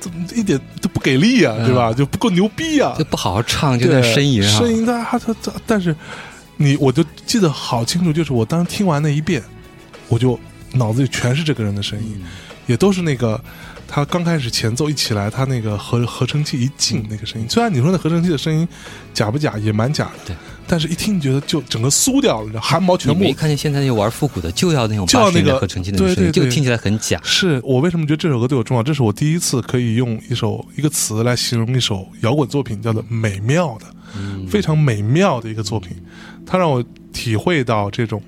[0.00, 1.92] 怎么一点都不给力啊，对吧？
[1.92, 3.04] 就不够牛逼啊就！
[3.04, 5.94] 不好好唱，就对在呻吟啊，呻吟他他他他，但是
[6.56, 9.40] 你我就记得好清楚，就是我当时听完那一遍，
[10.08, 10.36] 我就
[10.72, 12.26] 脑子里全是这个人的声音，嗯
[12.66, 13.40] 也都是那个
[13.92, 18.66] 他刚开始前奏一起来，他那个合合成器一进那个声音，虽然你说那合成器的声音
[19.12, 27.20] 假不假，也蛮假的，对，但是一听你觉得就整个酥掉了，汗毛全部你没看见现在那些玩复古的，就要那种就要那个合成器的声音，对对对就听起来很假。
[27.24, 28.82] 是我为什么觉得这首歌对我重要？
[28.84, 33.86] 这是我第一次可以用一首一个词来形容一首摇滚作品，叫做美妙的，
[34.16, 35.96] 嗯非常美妙的一个作品。
[36.46, 36.80] 它让我
[37.12, 38.22] 体会到这种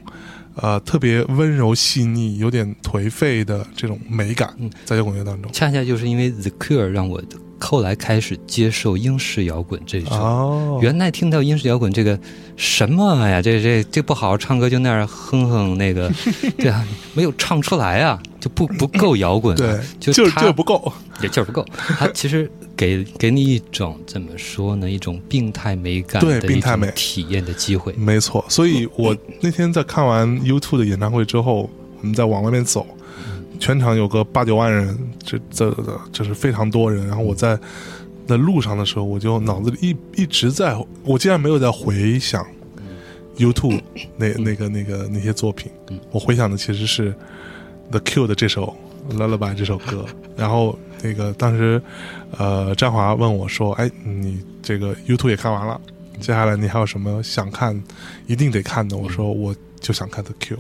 [0.56, 5.50] 呃特别温柔细腻、有点颓废的这种美感嗯，在摇滚乐当中。
[5.52, 7.22] 恰恰就是因为 The Cure 让我
[7.60, 10.18] 后来开始接受英式摇滚这种。
[10.18, 12.18] 哦，原来听到英式摇滚这个
[12.56, 16.10] 什么呀，这这这不好好唱歌就那样哼哼那个，
[16.58, 16.84] 对啊，
[17.14, 20.92] 没有唱出来啊，就不不够摇滚、啊，对，就就是他这不够。
[21.22, 21.64] 也劲儿不够。
[21.76, 27.92] 他其实给给你一种怎么说呢，一种病态美感对的病态美体验的机会。
[27.92, 31.70] 没错，所以我那天在看完 U2 的演唱会之后，
[32.00, 32.84] 我们在往外面走，
[33.60, 37.06] 全场有个八九万人，这这这这是非常多人。
[37.06, 37.56] 然后我在
[38.26, 42.44] 在路上的时候，我就脑子里一一直在，我竟然没有在回想
[43.36, 43.80] U2
[44.16, 45.70] 那那个那个那些作品，
[46.10, 47.14] 我回想的其实是
[47.90, 48.74] The Q 的这首
[49.16, 50.04] 《Lullaby》这首歌。
[50.36, 51.82] 然后那个当时
[52.38, 55.80] 呃，张华问我说：“哎，你这个 YouTube 也看完了？”
[56.20, 57.82] 接下来你还有什么想看、
[58.26, 58.96] 一定得看的？
[58.96, 60.58] 我说我就想看 The Q，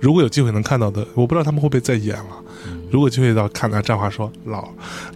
[0.00, 2.42] 如果有机会能看到的，我不知道他们会不会再演了。
[2.90, 4.68] 如果机会到看，那张华说老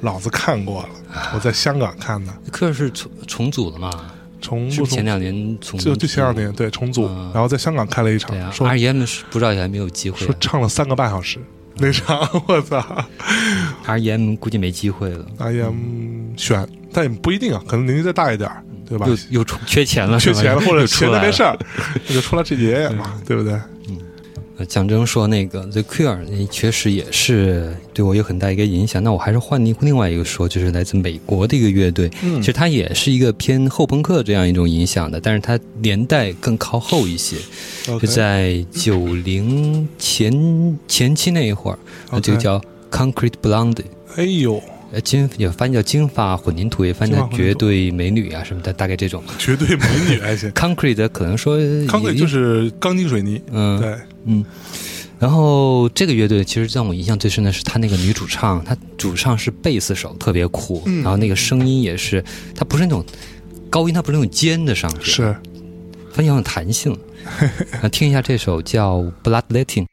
[0.03, 0.89] 老子看过了，
[1.35, 3.91] 我在香港看的，科是重重组了嘛？
[4.41, 4.84] 重不重？
[4.84, 7.30] 是是前两年重就就前两年对重组，嗯。
[7.34, 11.38] 然后在香港开了一场对，啊说，R.E.M 是不知道有没有机会说唱了三个半小时
[11.76, 12.84] 那场， 我操
[13.86, 15.74] ，R.E.M 估计没机会了，R.E.M
[16.36, 19.07] 选，但也不一定啊，可能年纪再大一点儿，对吧？
[19.09, 21.57] 又又缺钱了，缺钱了，或者闲的没事儿，
[22.09, 23.59] 那就出来这爷爷嘛，对不对？
[24.61, 26.19] 呃蒋征说那个 The Cure
[26.51, 29.03] 确实也是对我有很大一个影响。
[29.03, 37.37] 那我还是换另另外一个说，就是来自美国的一个乐队，嗯其实它也是一个偏后朋克这样一种影响的，但是它年代更靠后一些，
[37.87, 43.83] 就在九零前前期那一会儿，这个叫 Concrete Blonde。
[44.17, 49.22] 哎呦，呃，金也翻译叫金发混凝土，也翻译叫金发混凝土绝对美女啊什么的，大概这种。
[49.38, 50.51] 绝对美女还行。
[50.53, 54.45] Concrete 可能说，Concrete 就是钢筋水泥，嗯对，嗯，
[55.18, 62.24] 然后这个乐队其实让我印象最深的是他那个女主唱，她主唱是贝斯手，特别酷，嗯然后那个声音也是，
[62.55, 63.05] 她不是那种
[63.68, 65.36] 高音，她不是那种尖的上去，是
[66.12, 66.97] 非常有弹性。
[67.82, 68.99] 那，听一下这首叫《。
[69.22, 69.86] Bloodletting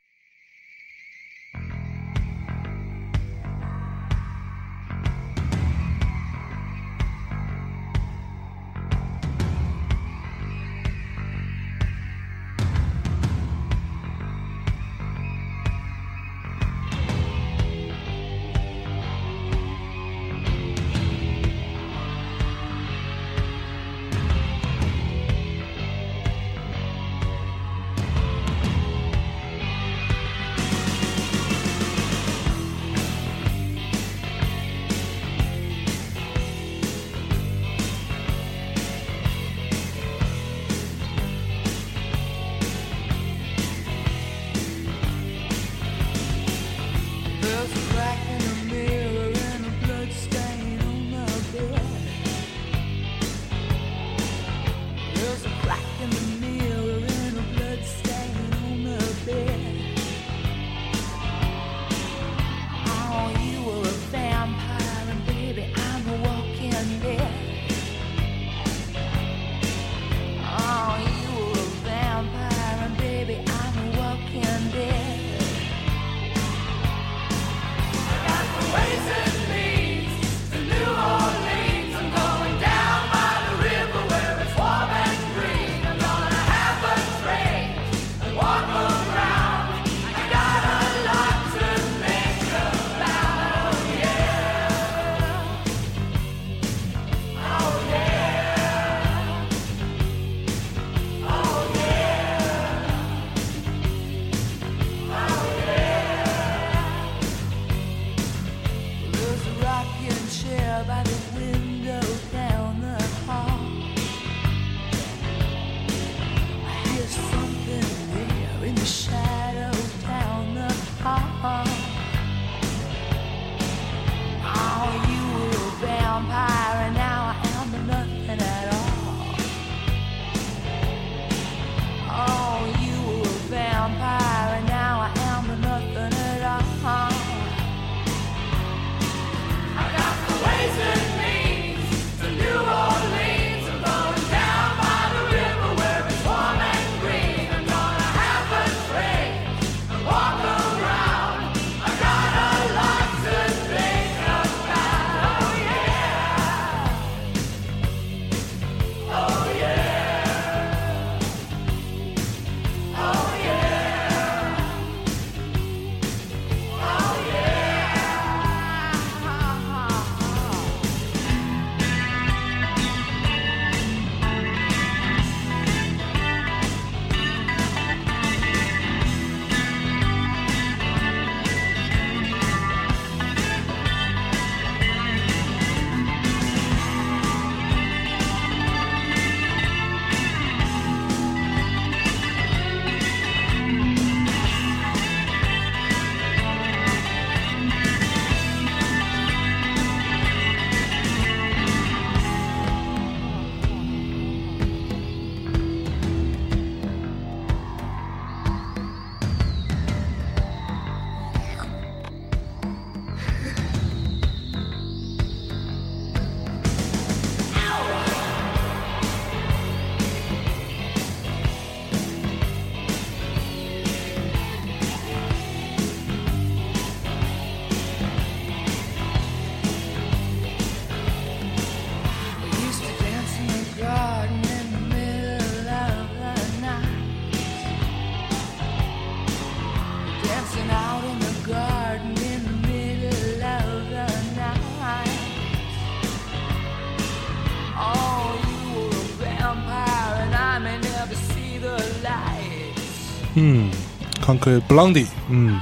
[254.28, 255.60] ，Concrete Blondie，嗯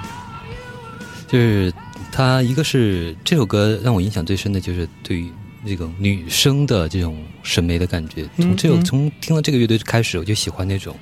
[1.28, 1.72] 就是
[2.12, 5.32] 他一个是这首歌让我印象最深的就是对于
[5.66, 8.28] 这种女生的这种审美的感觉。
[8.38, 10.96] 从这首嗯从听了这个乐队开始，我就喜欢那种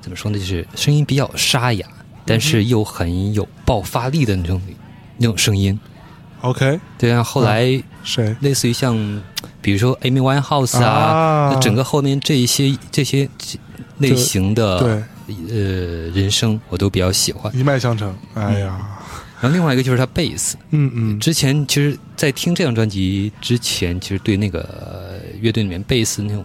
[0.00, 1.86] 怎么说呢，就是声音比较沙哑，
[2.24, 4.60] 但是又很有爆发力的那种
[5.16, 5.78] 那种声音。
[6.42, 8.34] ，OK，对啊，后来谁？
[8.40, 9.22] 类似于像
[9.60, 13.28] 比如说 Amy Winehouse 啊，啊整个后面这一些这些
[13.98, 15.02] 类型的对
[15.48, 15.56] 呃
[16.10, 17.54] 人声我都比较喜欢。
[17.56, 18.14] 一脉相承。
[18.34, 18.78] 哎呀，
[19.40, 26.44] 然后另外一个就是他贝斯，嗯嗯，之前其实，在听这张专辑之前，其实对那个呃乐队里面贝斯那种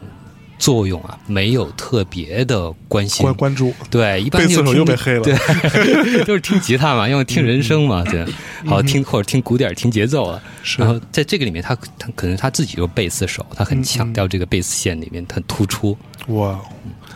[0.63, 3.21] 作用啊，没有特别的关心。
[3.23, 3.35] 关。
[3.35, 5.21] 关注，对，一般贝斯手就被黑了。
[5.21, 5.35] 对，
[6.23, 8.25] 都是听吉他嘛，因为听人声嘛，对，
[8.65, 10.41] 好听或者听鼓点、听节奏啊。
[10.45, 10.81] 嗯是。
[10.81, 15.97] 然后在这个里面，他他可能他自己就是贝斯手，他很嗯强调这个贝斯线里面很突出。
[16.27, 16.57] 哇，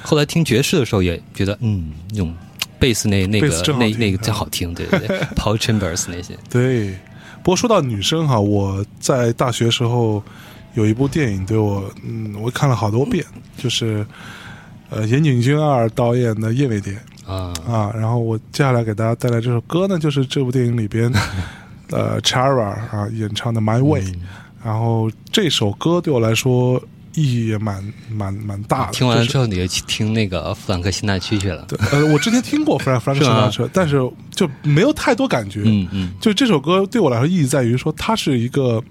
[0.03, 2.35] 后来听爵士的时候，也觉得嗯，那种
[2.77, 3.47] 贝斯那那个
[3.79, 6.97] 那那个真好听，对对对， Paul Chambers 那些，对。
[7.43, 10.21] 不过说到女生哈，我在大学时候
[10.77, 13.25] 有一部电影对我，嗯，我看了好多遍，
[13.57, 14.05] 就是
[14.91, 16.93] 呃岩井俊二导演的《夜尾蝶》
[17.31, 17.91] 啊，啊。
[17.95, 21.11] 然后我接下来给大家带来这首歌呢，就是这部电影里边
[21.89, 24.01] 呃 Chara 啊演唱的《My Way》。
[24.63, 26.79] 然后这首歌对我来说
[27.15, 28.91] 意义也蛮蛮蛮大的。
[28.91, 31.65] 听完之后，你就去听那个弗兰克辛纳区去了。
[31.67, 33.97] 对，呃，我之前听过弗兰弗兰克辛纳车，但是
[34.29, 35.63] 就没有太多感觉。
[35.65, 38.83] 嗯嗯就这首歌对我来说意义在于说，它是一个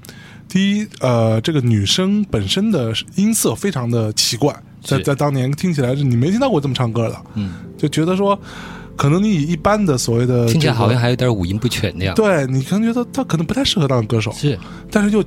[0.56, 8.40] 第一，呃，这个女生本身的音色非常的奇怪，在在当年听起来是你没听到过这么唱歌的，嗯，就觉得说，
[8.96, 14.58] 可能你以一般的所谓的、这个，听起来好像还有点五音不全那样。，对你可能觉得她可能不太适合当歌手，是。
[14.90, 15.22] 但是又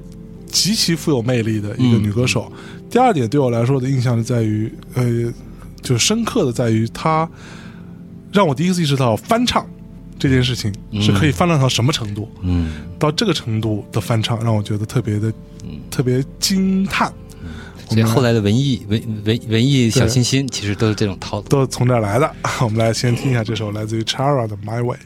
[0.47, 2.51] 极其富有魅力的一个嗯女歌手。
[2.89, 5.31] 第二点对我来说的印象是在于，呃，
[5.83, 7.29] 就是深刻的在于她
[8.33, 9.63] 让我第一次意识到翻唱
[10.19, 12.29] 这件事情是可以翻唱到什么程度。
[12.41, 15.33] 嗯，到这个程度的翻唱，让我觉得特别的、
[15.89, 17.11] 特别惊叹。
[17.89, 21.47] 我们所以后来的文艺文文文艺小清新其实都是这种套路。
[21.47, 22.31] 都是从这儿来的。
[22.61, 24.97] 我们来先听一下这首来自于 Chara 的《My Way》。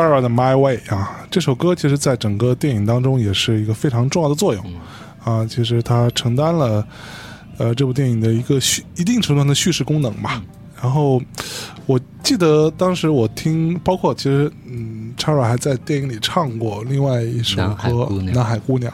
[0.00, 4.64] Chara 的 My Way 啊，这首歌其实在整个电影当中也是一个非常重要的作用
[5.22, 5.44] 啊。
[5.44, 6.82] 其实它承担了
[7.58, 10.42] 呃这部电影的一个叙一定程度上的叙事功能吧。
[10.80, 11.20] 然后
[11.84, 17.88] 我记得当时我听，包括其实嗯，Chara 还在电影里唱过另外一首歌
[18.32, 18.90] 《南海姑娘》，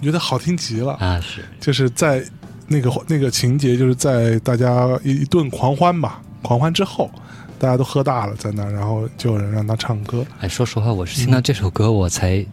[0.00, 0.94] 你觉得好听极了。
[0.94, 2.24] 啊，是就是在
[2.66, 7.10] 那个那个情节，就是在大家一一顿狂欢吧，狂欢之后，
[7.58, 10.24] 大家都喝大了，在那儿，然后就有人让他唱歌。
[10.40, 12.44] 哎，说实话，我是听到这首歌我才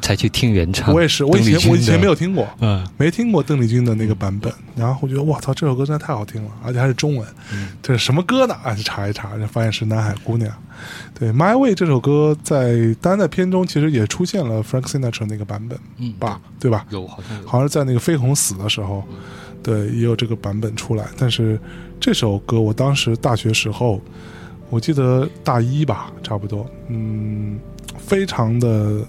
[0.00, 0.94] 才去听原唱。
[0.94, 7.26] 我也是，我以前我以前没有听过，嗯，没听过邓丽君的那个版本，然后我觉得哇操，这首歌真的太好听了，而且还是中文，
[7.82, 8.54] 这是什么歌呢？
[8.62, 10.50] 啊，去查一查，就发现是《南海姑娘》。
[11.18, 16.86] 对，《My Way》这首歌在当然在片中其实也出现了 Frank Sinatra 那个版本嗯吧，对吧？
[16.90, 19.04] 有好像，好像是在那个飞鸿死的时候，
[19.62, 21.06] 对，也有这个版本出来。
[21.18, 21.60] 但是
[22.00, 24.00] 这首歌我当时大学时候，
[24.70, 27.58] 我记得大一吧，差不多，嗯，
[27.98, 29.04] 非常的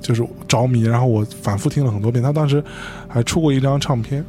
[0.00, 2.22] 就是着迷，然后我反复听了很多遍。
[2.22, 2.62] 他当时
[3.08, 4.24] 还出过一张唱片，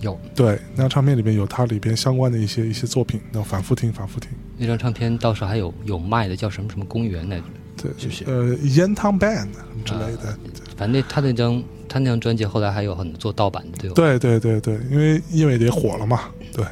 [0.00, 4.30] 有对，那张唱片里面有他里边相关的一些一些作品，那反复听，反复听。
[4.56, 7.44] 那张唱片，到时候还有有卖的，叫什么什么公园来着？
[7.82, 10.38] 对，就是呃，烟汤 band 什么之类的。
[10.76, 13.94] 反正那他那张他那张专辑后来还有很多做盗版的，对吧？
[13.96, 16.20] 对对对对，因为因为也火了嘛，
[16.52, 16.64] 对，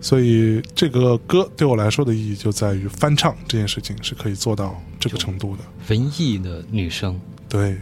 [0.00, 5.62] 所以这个歌对我来说的意义就在于翻唱这件事情是可以做到这个程度的。
[5.88, 7.18] 文艺的女生，
[7.48, 7.76] 对，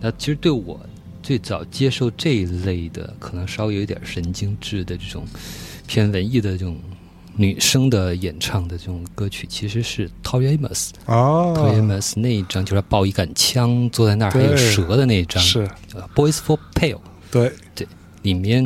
[0.00, 0.80] 那其实对我
[1.22, 5.24] 最早接受这一类的，可能稍微有一点神经质的这种
[5.86, 6.76] 偏文艺的这种
[7.36, 10.90] 女生的演唱的这种歌曲，其实是 Tori Amos。
[11.06, 15.60] 啊，Tori Amos 那一张就是抱一杆枪坐在那儿还有蛇的那一张，是，
[15.94, 16.98] 呃 Boys for Pale
[17.30, 17.52] 对。
[17.74, 17.86] 对，
[18.22, 18.64] 里面，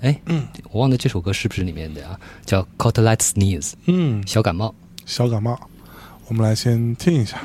[0.00, 2.18] 哎，嗯我忘了这首歌是不是里面的啊？
[2.44, 4.74] 叫 Caught Light Sneeze 嗯，小感冒。
[5.06, 5.58] 小感冒，
[6.28, 7.42] 我们来先听一下。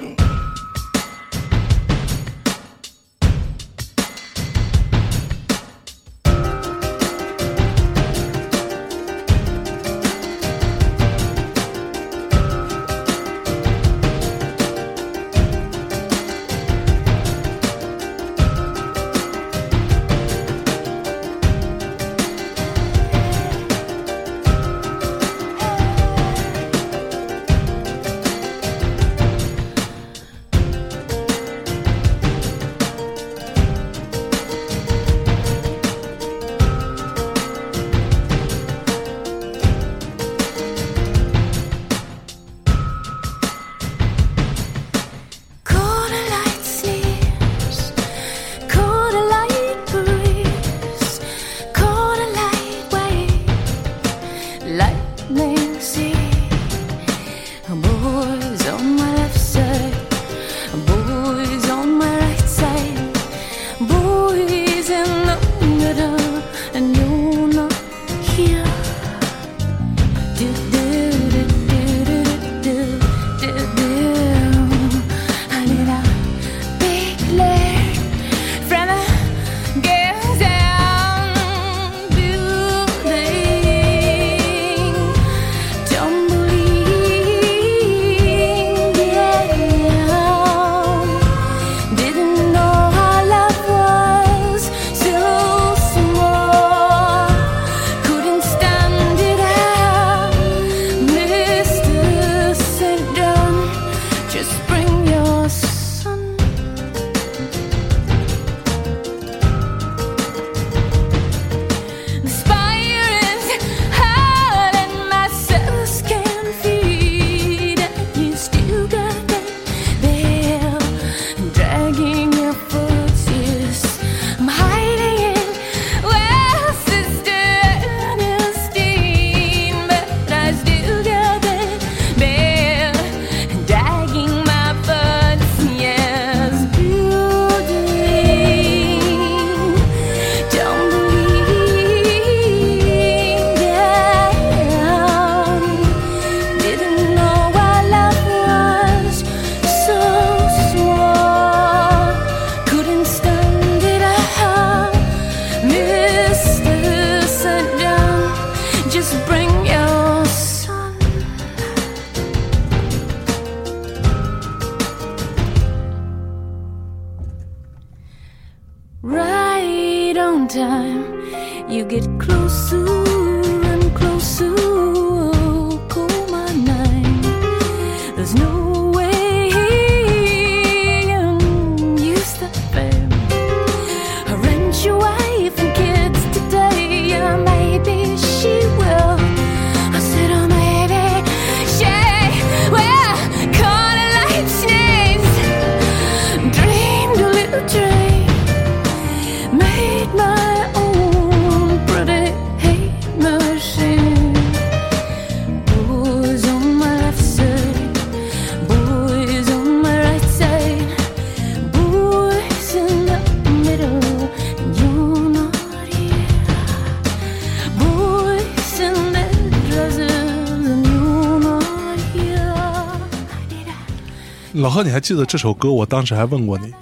[224.76, 225.72] 老贺，你还记得这首歌？
[225.72, 226.74] 我当时还问过你。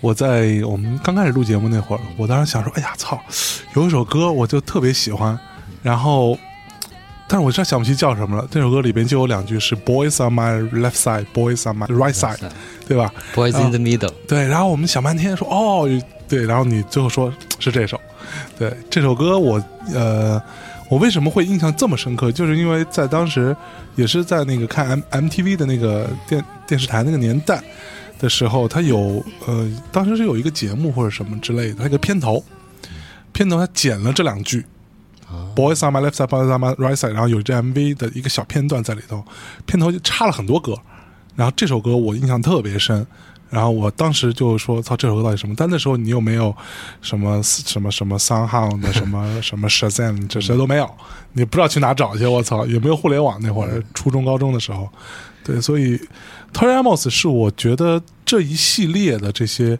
[0.00, 3.18] 我在我们刚开始录节目那会儿，我当时想说：“哎呀，操，
[3.74, 5.36] 有一首歌我就特别喜欢，
[5.82, 6.38] 然后，
[7.26, 8.46] 但是我真想不起叫什么了。
[8.52, 12.38] 这首歌里边就有两句是 ‘Boys on my left side, boys on my right side’，
[12.86, 15.88] 对吧？Boys in the Middle，对，然后我们想半天说哦，
[16.28, 18.00] 对，然后你最后说是这首，
[18.56, 19.60] 对这首歌我
[19.92, 20.40] 呃，
[20.88, 22.30] 我为什么会印象这么深刻？
[22.30, 23.56] 就是因为在当时
[23.96, 27.62] 也是在那个看 M MTV 的那个电电视台那个年代
[28.18, 32.44] 的时候，它有呃，当时是有一个节目或者什么之类的，它一个片头，
[33.32, 34.64] 片头它剪了这两句。
[35.56, 39.24] Boys on my left side, boys on my right side，然后有这 MV 的一个小片段在里头，
[39.66, 40.78] 片头就插了很多歌，
[41.34, 43.04] 然后这首歌我印象特别深，
[43.50, 46.54] 然后我当时就说：“操，这首歌到底什么？”但那时候你又没有
[47.02, 50.88] 什么什么什么 Soundhound 的什么 什么 Shazam，这谁都没有，
[51.32, 52.26] 你不知道去哪找去。
[52.26, 54.88] 我操，也没有互联网那会儿，初中高中的时候，
[55.42, 56.00] 对，所以
[56.54, 59.78] toryamos 是我觉得这一系列的这些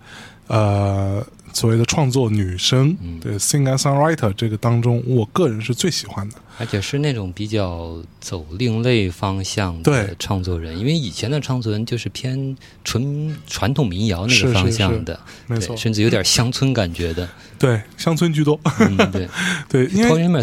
[0.48, 1.24] 呃
[1.54, 6.36] 所谓的创作女生，对 singer songwriter 这个当中，我个人是最喜欢的。
[6.56, 17.28] 而且是那种比较走另类方向的创作人，因为以前的创作人就是偏纯传统民谣那个方向是的，没错对，甚至有点乡村感觉的。
[17.58, 18.58] 对，乡村居多。
[18.78, 19.28] 嗯，对。
[19.68, 19.88] 对，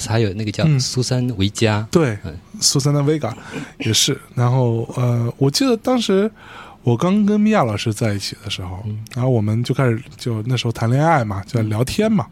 [0.02, 3.34] 还有那个叫嗯苏珊维嘉，对嗯苏珊的维嘎
[3.80, 4.20] 也是。
[4.36, 6.30] 然后呃，我记得当时
[6.84, 9.00] 我刚跟米娅老师在一起的时候，嗯。
[9.14, 12.26] 然后我们就开始就那时候谈恋爱嘛，就在聊天嘛，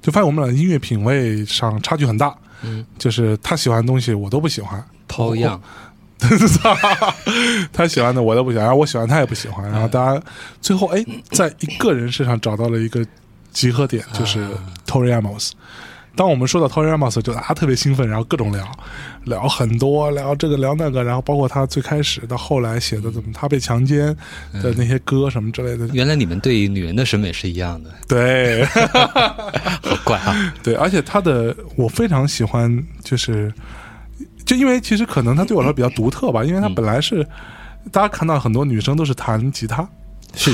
[0.00, 2.34] 就发现我们俩音乐品味上差距很大。
[2.62, 5.60] 嗯，就是他喜欢的东西我都不喜欢，抛样，
[7.72, 10.20] 他喜欢的我都不喜欢，然后我喜欢他也不喜欢，然后大家
[10.60, 13.06] 最后哎，在一个人身上找到了一个
[13.52, 14.50] 集合点，就是啊。
[14.86, 15.52] Tori Amos。
[16.18, 18.68] 当我们说到 Tori Amos，就大家特别兴奋，然后各种聊，
[19.26, 24.06] 聊很多，聊这个聊那个，然后包括他最开始到后来写的怎么他被强奸
[24.54, 30.52] 的那些歌什么之类的，原来你们对女人的审美是一样的，对 好怪啊！
[30.60, 33.54] 对，而且他的我非常喜欢，就是
[34.44, 37.24] 就因为其实可能他对我来说比较独特吧，因为他嗯本来是、
[37.92, 39.88] 大家看到很多女生都是弹吉他。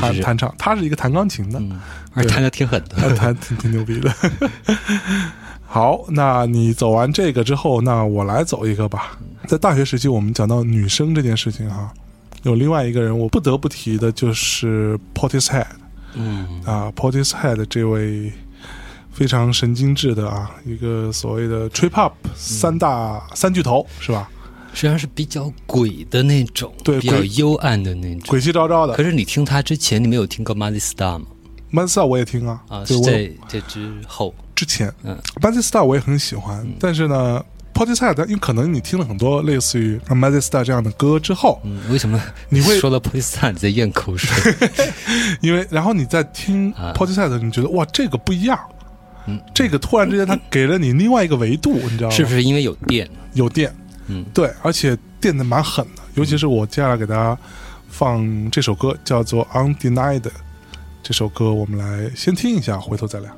[0.00, 1.80] 弹弹唱，他是一个弹钢琴的，嗯，
[2.14, 3.14] 而且弹的挺狠他的。
[3.18, 4.14] 弹挺挺牛逼的。
[5.74, 9.18] 好，那你走完这个之后，那我来走一个吧。
[9.48, 11.92] 在大学时期，我们讲到女生这件事情哈，
[12.44, 15.66] 有另外一个人我不得不提的就是 Portishead
[16.12, 18.32] 嗯，啊，Portishead 这位
[19.10, 24.30] 非常神经质的啊，一个所谓的 trip hop 三大、三巨头是吧？
[24.74, 28.22] 实际上是比较鬼的那种，对比较幽暗的那种。
[28.28, 29.02] 鬼气昭昭的可。
[29.02, 31.26] 是你听他之前，你没有听过 Mazzy Star 吗
[31.70, 40.62] ？？Man Star 我也听啊，啊，在这之后，之前嗯 Magic Star 我也很喜欢，但是呢 p o t i s e d 因为可能你听了很多类似于 Magic Star
[40.64, 44.54] 这样的歌之后，嗯，为什么 你会说到 p o l i s t a n 你在咽口水？
[45.42, 48.56] 因为然后你在听啊 p o t i s e d 你觉得哇这个不一样，
[49.26, 52.14] 嗯，这个突然之间它给了你另外一个维度， 你知道吗？
[52.14, 53.08] 是不是因为有电？
[53.32, 53.74] 有电？
[54.06, 57.36] 嗯，对，而且电的蛮狠的，尤其是我接下来给大家
[57.88, 60.22] 放这首歌叫做 Undenied，
[61.02, 63.30] 这首歌我们来先听一下，回头再聊。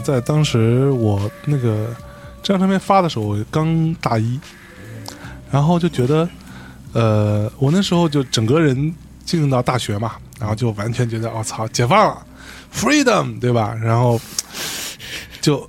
[0.00, 1.94] 在当时我那个
[2.42, 4.38] 这张唱片发的时候，我刚大一，
[5.50, 6.28] 然后就觉得，
[6.92, 8.94] 呃，我那时候就整个人
[9.24, 12.26] 进入到大学嘛，然后就完全觉得，我、操，解放了
[12.74, 13.74] ，freedom，对吧？
[13.74, 14.20] 然后
[15.40, 15.68] 就。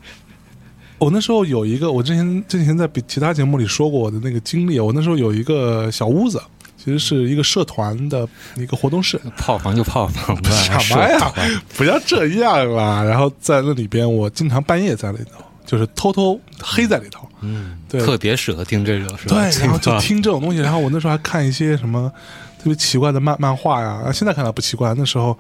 [0.98, 4.80] 我那时候有一个，我之前之前在比其他节目里说过我的那个经历。
[4.80, 6.40] 我那时候有一个小屋子，
[6.84, 10.50] 其实是一个社团的一个活动室，炮房就炮房吧，
[10.82, 11.32] 什么呀？
[11.78, 13.04] 不要这样啦！
[13.04, 17.28] 然后在那里边，我经常半夜在里头，就是偷偷黑在里头。
[17.42, 19.36] 嗯，对特别适合听这种，是吧？
[19.36, 20.60] 对，然后就听这种东西。
[20.60, 22.12] 然后我那时候还看一些什么
[22.58, 24.94] 特别奇怪的漫漫画呀，啊现在看来不奇怪。
[24.96, 25.38] 那时候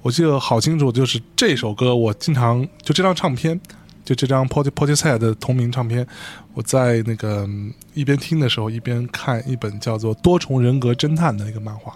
[0.00, 3.60] 我记得好清楚，就是这首歌，我经常就这张唱片，
[4.08, 6.06] 就这张 Porty Porty s a d 的同名唱片，
[6.54, 11.92] 我在那个嗯一边听的时候，一边看一本叫做《多重人格侦探》的一个漫画，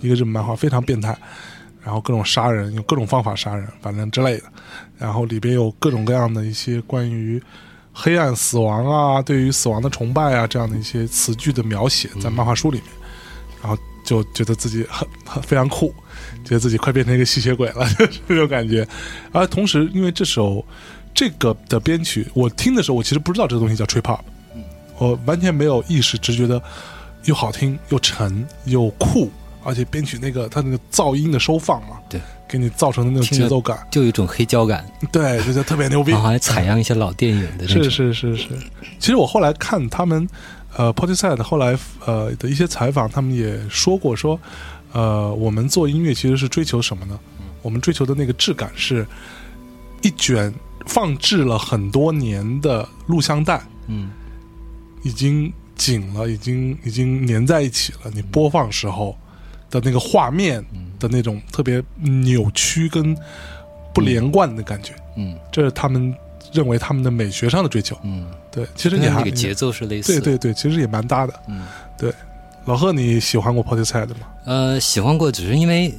[0.00, 1.16] 一个日本漫画，非常变态。
[1.84, 4.44] 然后各种杀人，用各种方法杀人，反正之类的。
[4.98, 7.40] 然后里边有各种各样的一些关于
[7.92, 12.86] 黑暗死亡啊，对于死亡的崇拜啊这样的一些词句的描写，在漫画书里面。
[13.62, 15.94] 然后就觉得自己很很非常酷，
[16.44, 18.84] 觉得自己快变成一个吸血鬼了， 就是这种感觉。
[19.30, 20.64] 而同时，因为这首
[21.14, 24.20] 这个的编曲，我听的时候，我其实不知道这个东西叫 trip hop，
[24.98, 26.60] 我完全没有意识，只觉得
[27.24, 29.30] 又好听又沉又酷，
[29.62, 36.12] 而且编曲那个它那个噪音的收放嘛，对，给你造成的那种节奏感，就有一种黑胶感，对，就觉得特别牛逼。
[36.16, 37.84] 还采样一些老电影的那种。
[37.84, 38.48] 是是是是，
[38.98, 40.28] 其实我后来看他们，
[40.76, 44.38] 呃 p o t s i d e 后来呃的一些采访，他们也说过说，
[44.92, 47.18] 呃，我们做音乐其实是追求什么呢？
[47.60, 49.06] 我们追求的那个质感是
[50.00, 50.52] 一卷
[50.86, 54.10] 放置了很多年的录像带，嗯，
[55.02, 58.10] 已经紧了，已经已经粘在一起了。
[58.14, 59.16] 你播放时候
[59.70, 60.64] 的那个画面
[60.98, 63.16] 的那种特别扭曲跟
[63.94, 66.14] 不连贯的感觉，嗯这是他们
[66.52, 67.96] 认为他们的美学上的追求。
[68.02, 70.20] 嗯，对，其实你还那个节奏是类似的。
[70.20, 71.34] 对对对，其实也蛮搭的。
[71.48, 71.64] 嗯，
[71.98, 72.12] 对，
[72.64, 74.28] 老贺，你喜欢过 Portishead 吗？
[74.44, 75.94] 呃，喜欢过，只是因为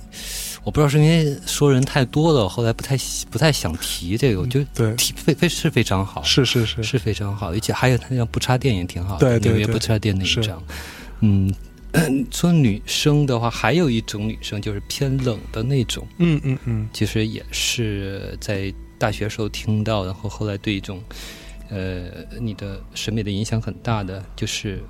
[0.64, 2.97] 我不知道是因为说人太多了，后来不太
[3.30, 4.39] 不太想提这个。
[4.39, 10.64] 我觉得对，提非非是非常好，是是是，是非常好，而且还有他那张不插电也挺好的，对对对纽约不插电那一张。
[11.20, 11.53] 嗯，
[12.32, 21.03] 说女生的话，还有一种女生就是偏冷的那种，嗯嗯嗯，其实也是在大学时候听到，然后后来对一种
[21.70, 22.03] 呃
[22.39, 24.82] 你的审美的影响很大的，就是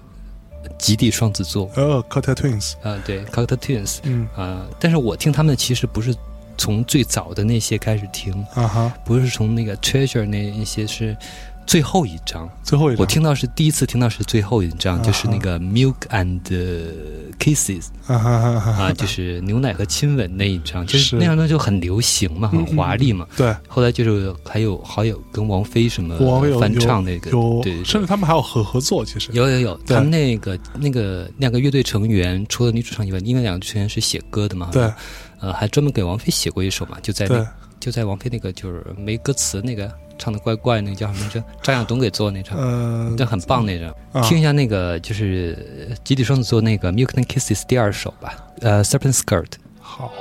[0.78, 1.70] 极地双子座。
[1.76, 4.28] 哦 c o t a Twins，啊、对 c o c t Twins 嗯。
[4.36, 6.16] 啊、但是我听他们其实不是
[6.58, 11.16] 从最早的那些开始听，啊哈，不是从那个 Treasure 那一些是
[11.66, 12.50] 最后一张。
[12.64, 13.02] 最后一张。
[13.02, 16.42] 我听到是第一次听到是最后一张，啊就是那个 Milk and
[17.40, 21.16] Kisses 啊哈哈哈哈啊，就是牛奶和亲吻那一张，就是是。
[21.18, 23.28] 那张东西就很流行嘛，很华丽嘛。
[23.36, 26.18] 对，后来就是还有好友跟王菲什么
[26.60, 29.32] 翻唱那个，对甚至他们还有合合作，其实。
[29.34, 34.90] 有有有，他们那个那个两个乐队成员，除了女主唱以外，另外两个成员是写歌的嘛，对。
[35.40, 37.46] 呃，还专门给王菲写过一首嘛，就在那
[37.78, 41.44] 就在王菲那个就是没歌词那个唱的怪怪那个叫什么名字？
[41.62, 42.58] 张亚东给做的那张。
[42.58, 49.46] 呃这很棒那张，啊听一下那个就是呃集体双子座那个《Milk and Kisses》第二首吧，呃，《Serpent Skirt》。
[49.80, 50.12] 好。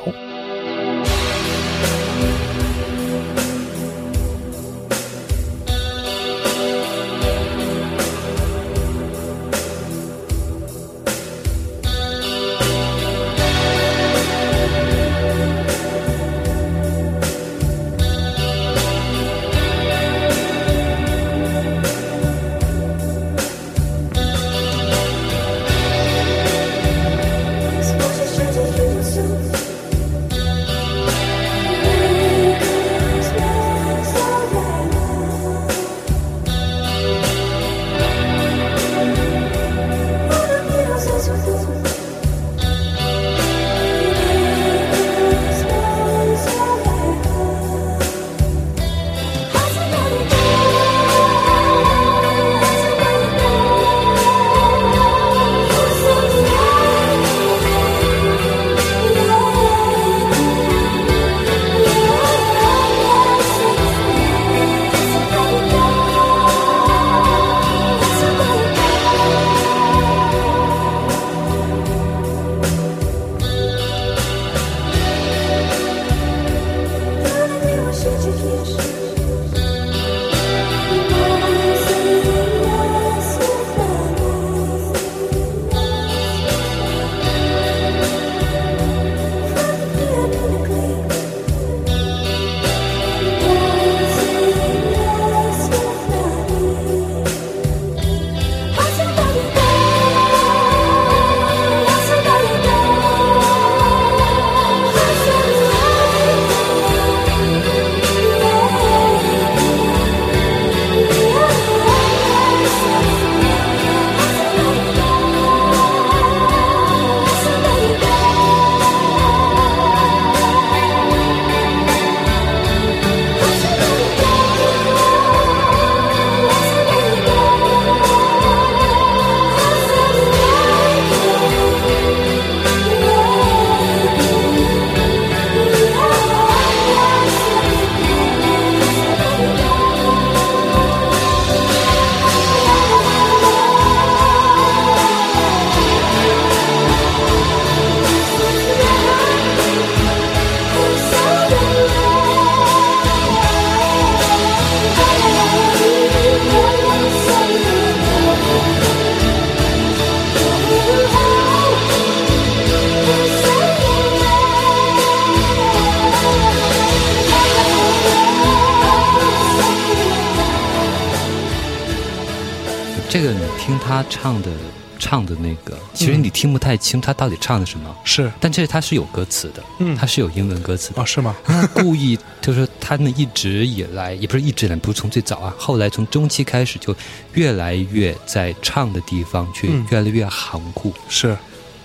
[173.12, 174.51] 这个你听他唱的
[174.98, 178.32] 唱的那个，其实你听不太清他到底唱的什么，是。
[178.40, 179.94] 但这他是有歌词的，嗯。
[179.94, 181.02] 他是有英文歌词的。
[181.02, 181.36] 啊，是吗？
[181.44, 186.97] 他故意就是他们一直以来，也不是一直以来，不是从最早啊，后来从中期开始就
[187.34, 189.86] 越来越在唱的地方去嗯。
[189.90, 190.90] 越来越含糊。
[191.10, 191.36] 是。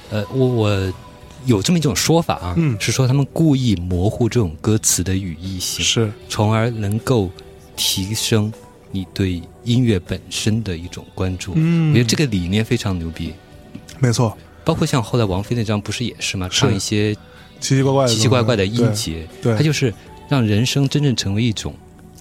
[0.09, 0.93] 呃，我我
[1.43, 2.79] 有这么一种说法啊，嗯。
[2.79, 7.29] 是说他们故意模糊这种歌词的语义性，是，从而能够
[7.75, 8.49] 提升
[8.97, 11.53] 你对音乐本身的一种关注。
[11.55, 13.33] 嗯我觉得这个理念非常牛逼。
[13.99, 16.47] 没错，包括像后来王菲那张不是也是吗？
[16.51, 17.13] 唱一些
[17.59, 19.93] 奇奇怪怪的奇奇怪怪的音节，对它就是
[20.29, 21.73] 让人生真正成为一种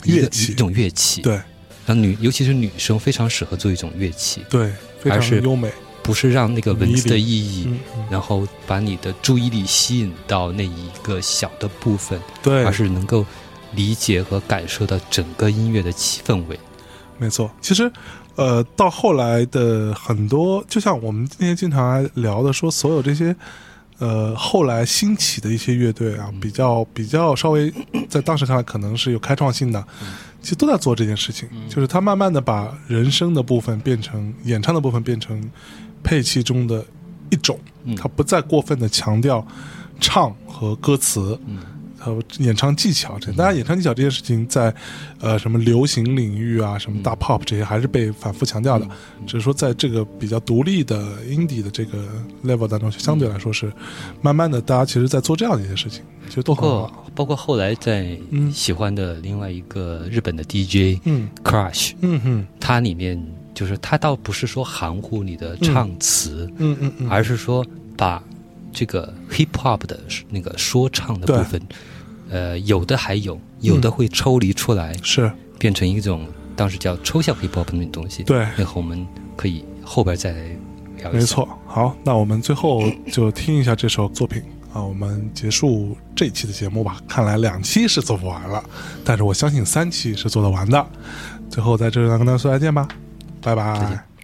[0.04, 1.22] 乐器一种乐器。
[1.22, 1.42] 对，对
[1.86, 5.70] 让女尤其是女生非常适合做一种乐器，对，非常而是优美。
[6.02, 13.26] 不是让那个文字的意义，嗯，嗯然后把你的注意力吸引到那一个小的部分，对，而是能够
[13.74, 16.56] 理解和感受到整个音乐的气氛围。
[17.18, 17.90] 没错，其实，
[18.34, 23.34] 呃，到后来的很多，就像我们今天经常来聊的，说所有这些，
[23.98, 27.72] 呃，后来兴起的一些乐队啊，比较比较稍微
[28.08, 29.82] 在当时看来可能是有开创性的，
[30.42, 35.42] 其实都在做这件事情，就是他慢慢的把人声的部分变成演唱的部分变成
[36.02, 36.84] 配器中的
[37.30, 37.96] 一种，嗯。
[37.96, 39.44] 他不再过分的强调
[39.98, 41.58] 唱和歌词，嗯
[42.06, 44.72] 还有演唱技巧这，当然演唱技巧这件事情在，
[45.20, 48.86] 呃，什么流行领域啊，什么大 pop 这些还是被反复强调的，
[49.26, 52.04] 只是说在这个比较独立的 indie 的这个
[52.44, 53.72] level 当中，相对来说是
[54.22, 56.86] 慢慢的，大家其实在做这样的一些事情，其实都包很好。
[56.86, 58.52] 括包括后来在嗯。
[58.52, 61.28] 喜欢的另外一个日本的 DJ 嗯。
[61.42, 63.20] Crush，嗯哼它里面
[63.52, 67.66] 就是它倒不是说含糊你的唱词，嗯嗯嗯，而是说
[67.96, 68.22] 把
[68.72, 71.60] 这个 hip hop 的那个说唱的部分，
[72.30, 78.22] 呃，有的还有，有的会抽离出来，是变成一种当时叫抽象 hip hop 的那种东西。
[78.24, 80.38] 对那个我们可以后边再来
[80.98, 81.18] 聊一下。
[81.18, 81.48] 没错。
[81.66, 82.82] 好，那我们最后
[83.12, 84.42] 就听一下这首作品
[84.72, 86.98] 啊，我们结束这一期的节目吧。
[87.06, 88.62] 看来两期是做不完了，
[89.04, 90.86] 但是我相信三期是做得完的。
[91.48, 92.88] 最后在这里跟大家说再见吧，
[93.40, 94.15] 拜拜。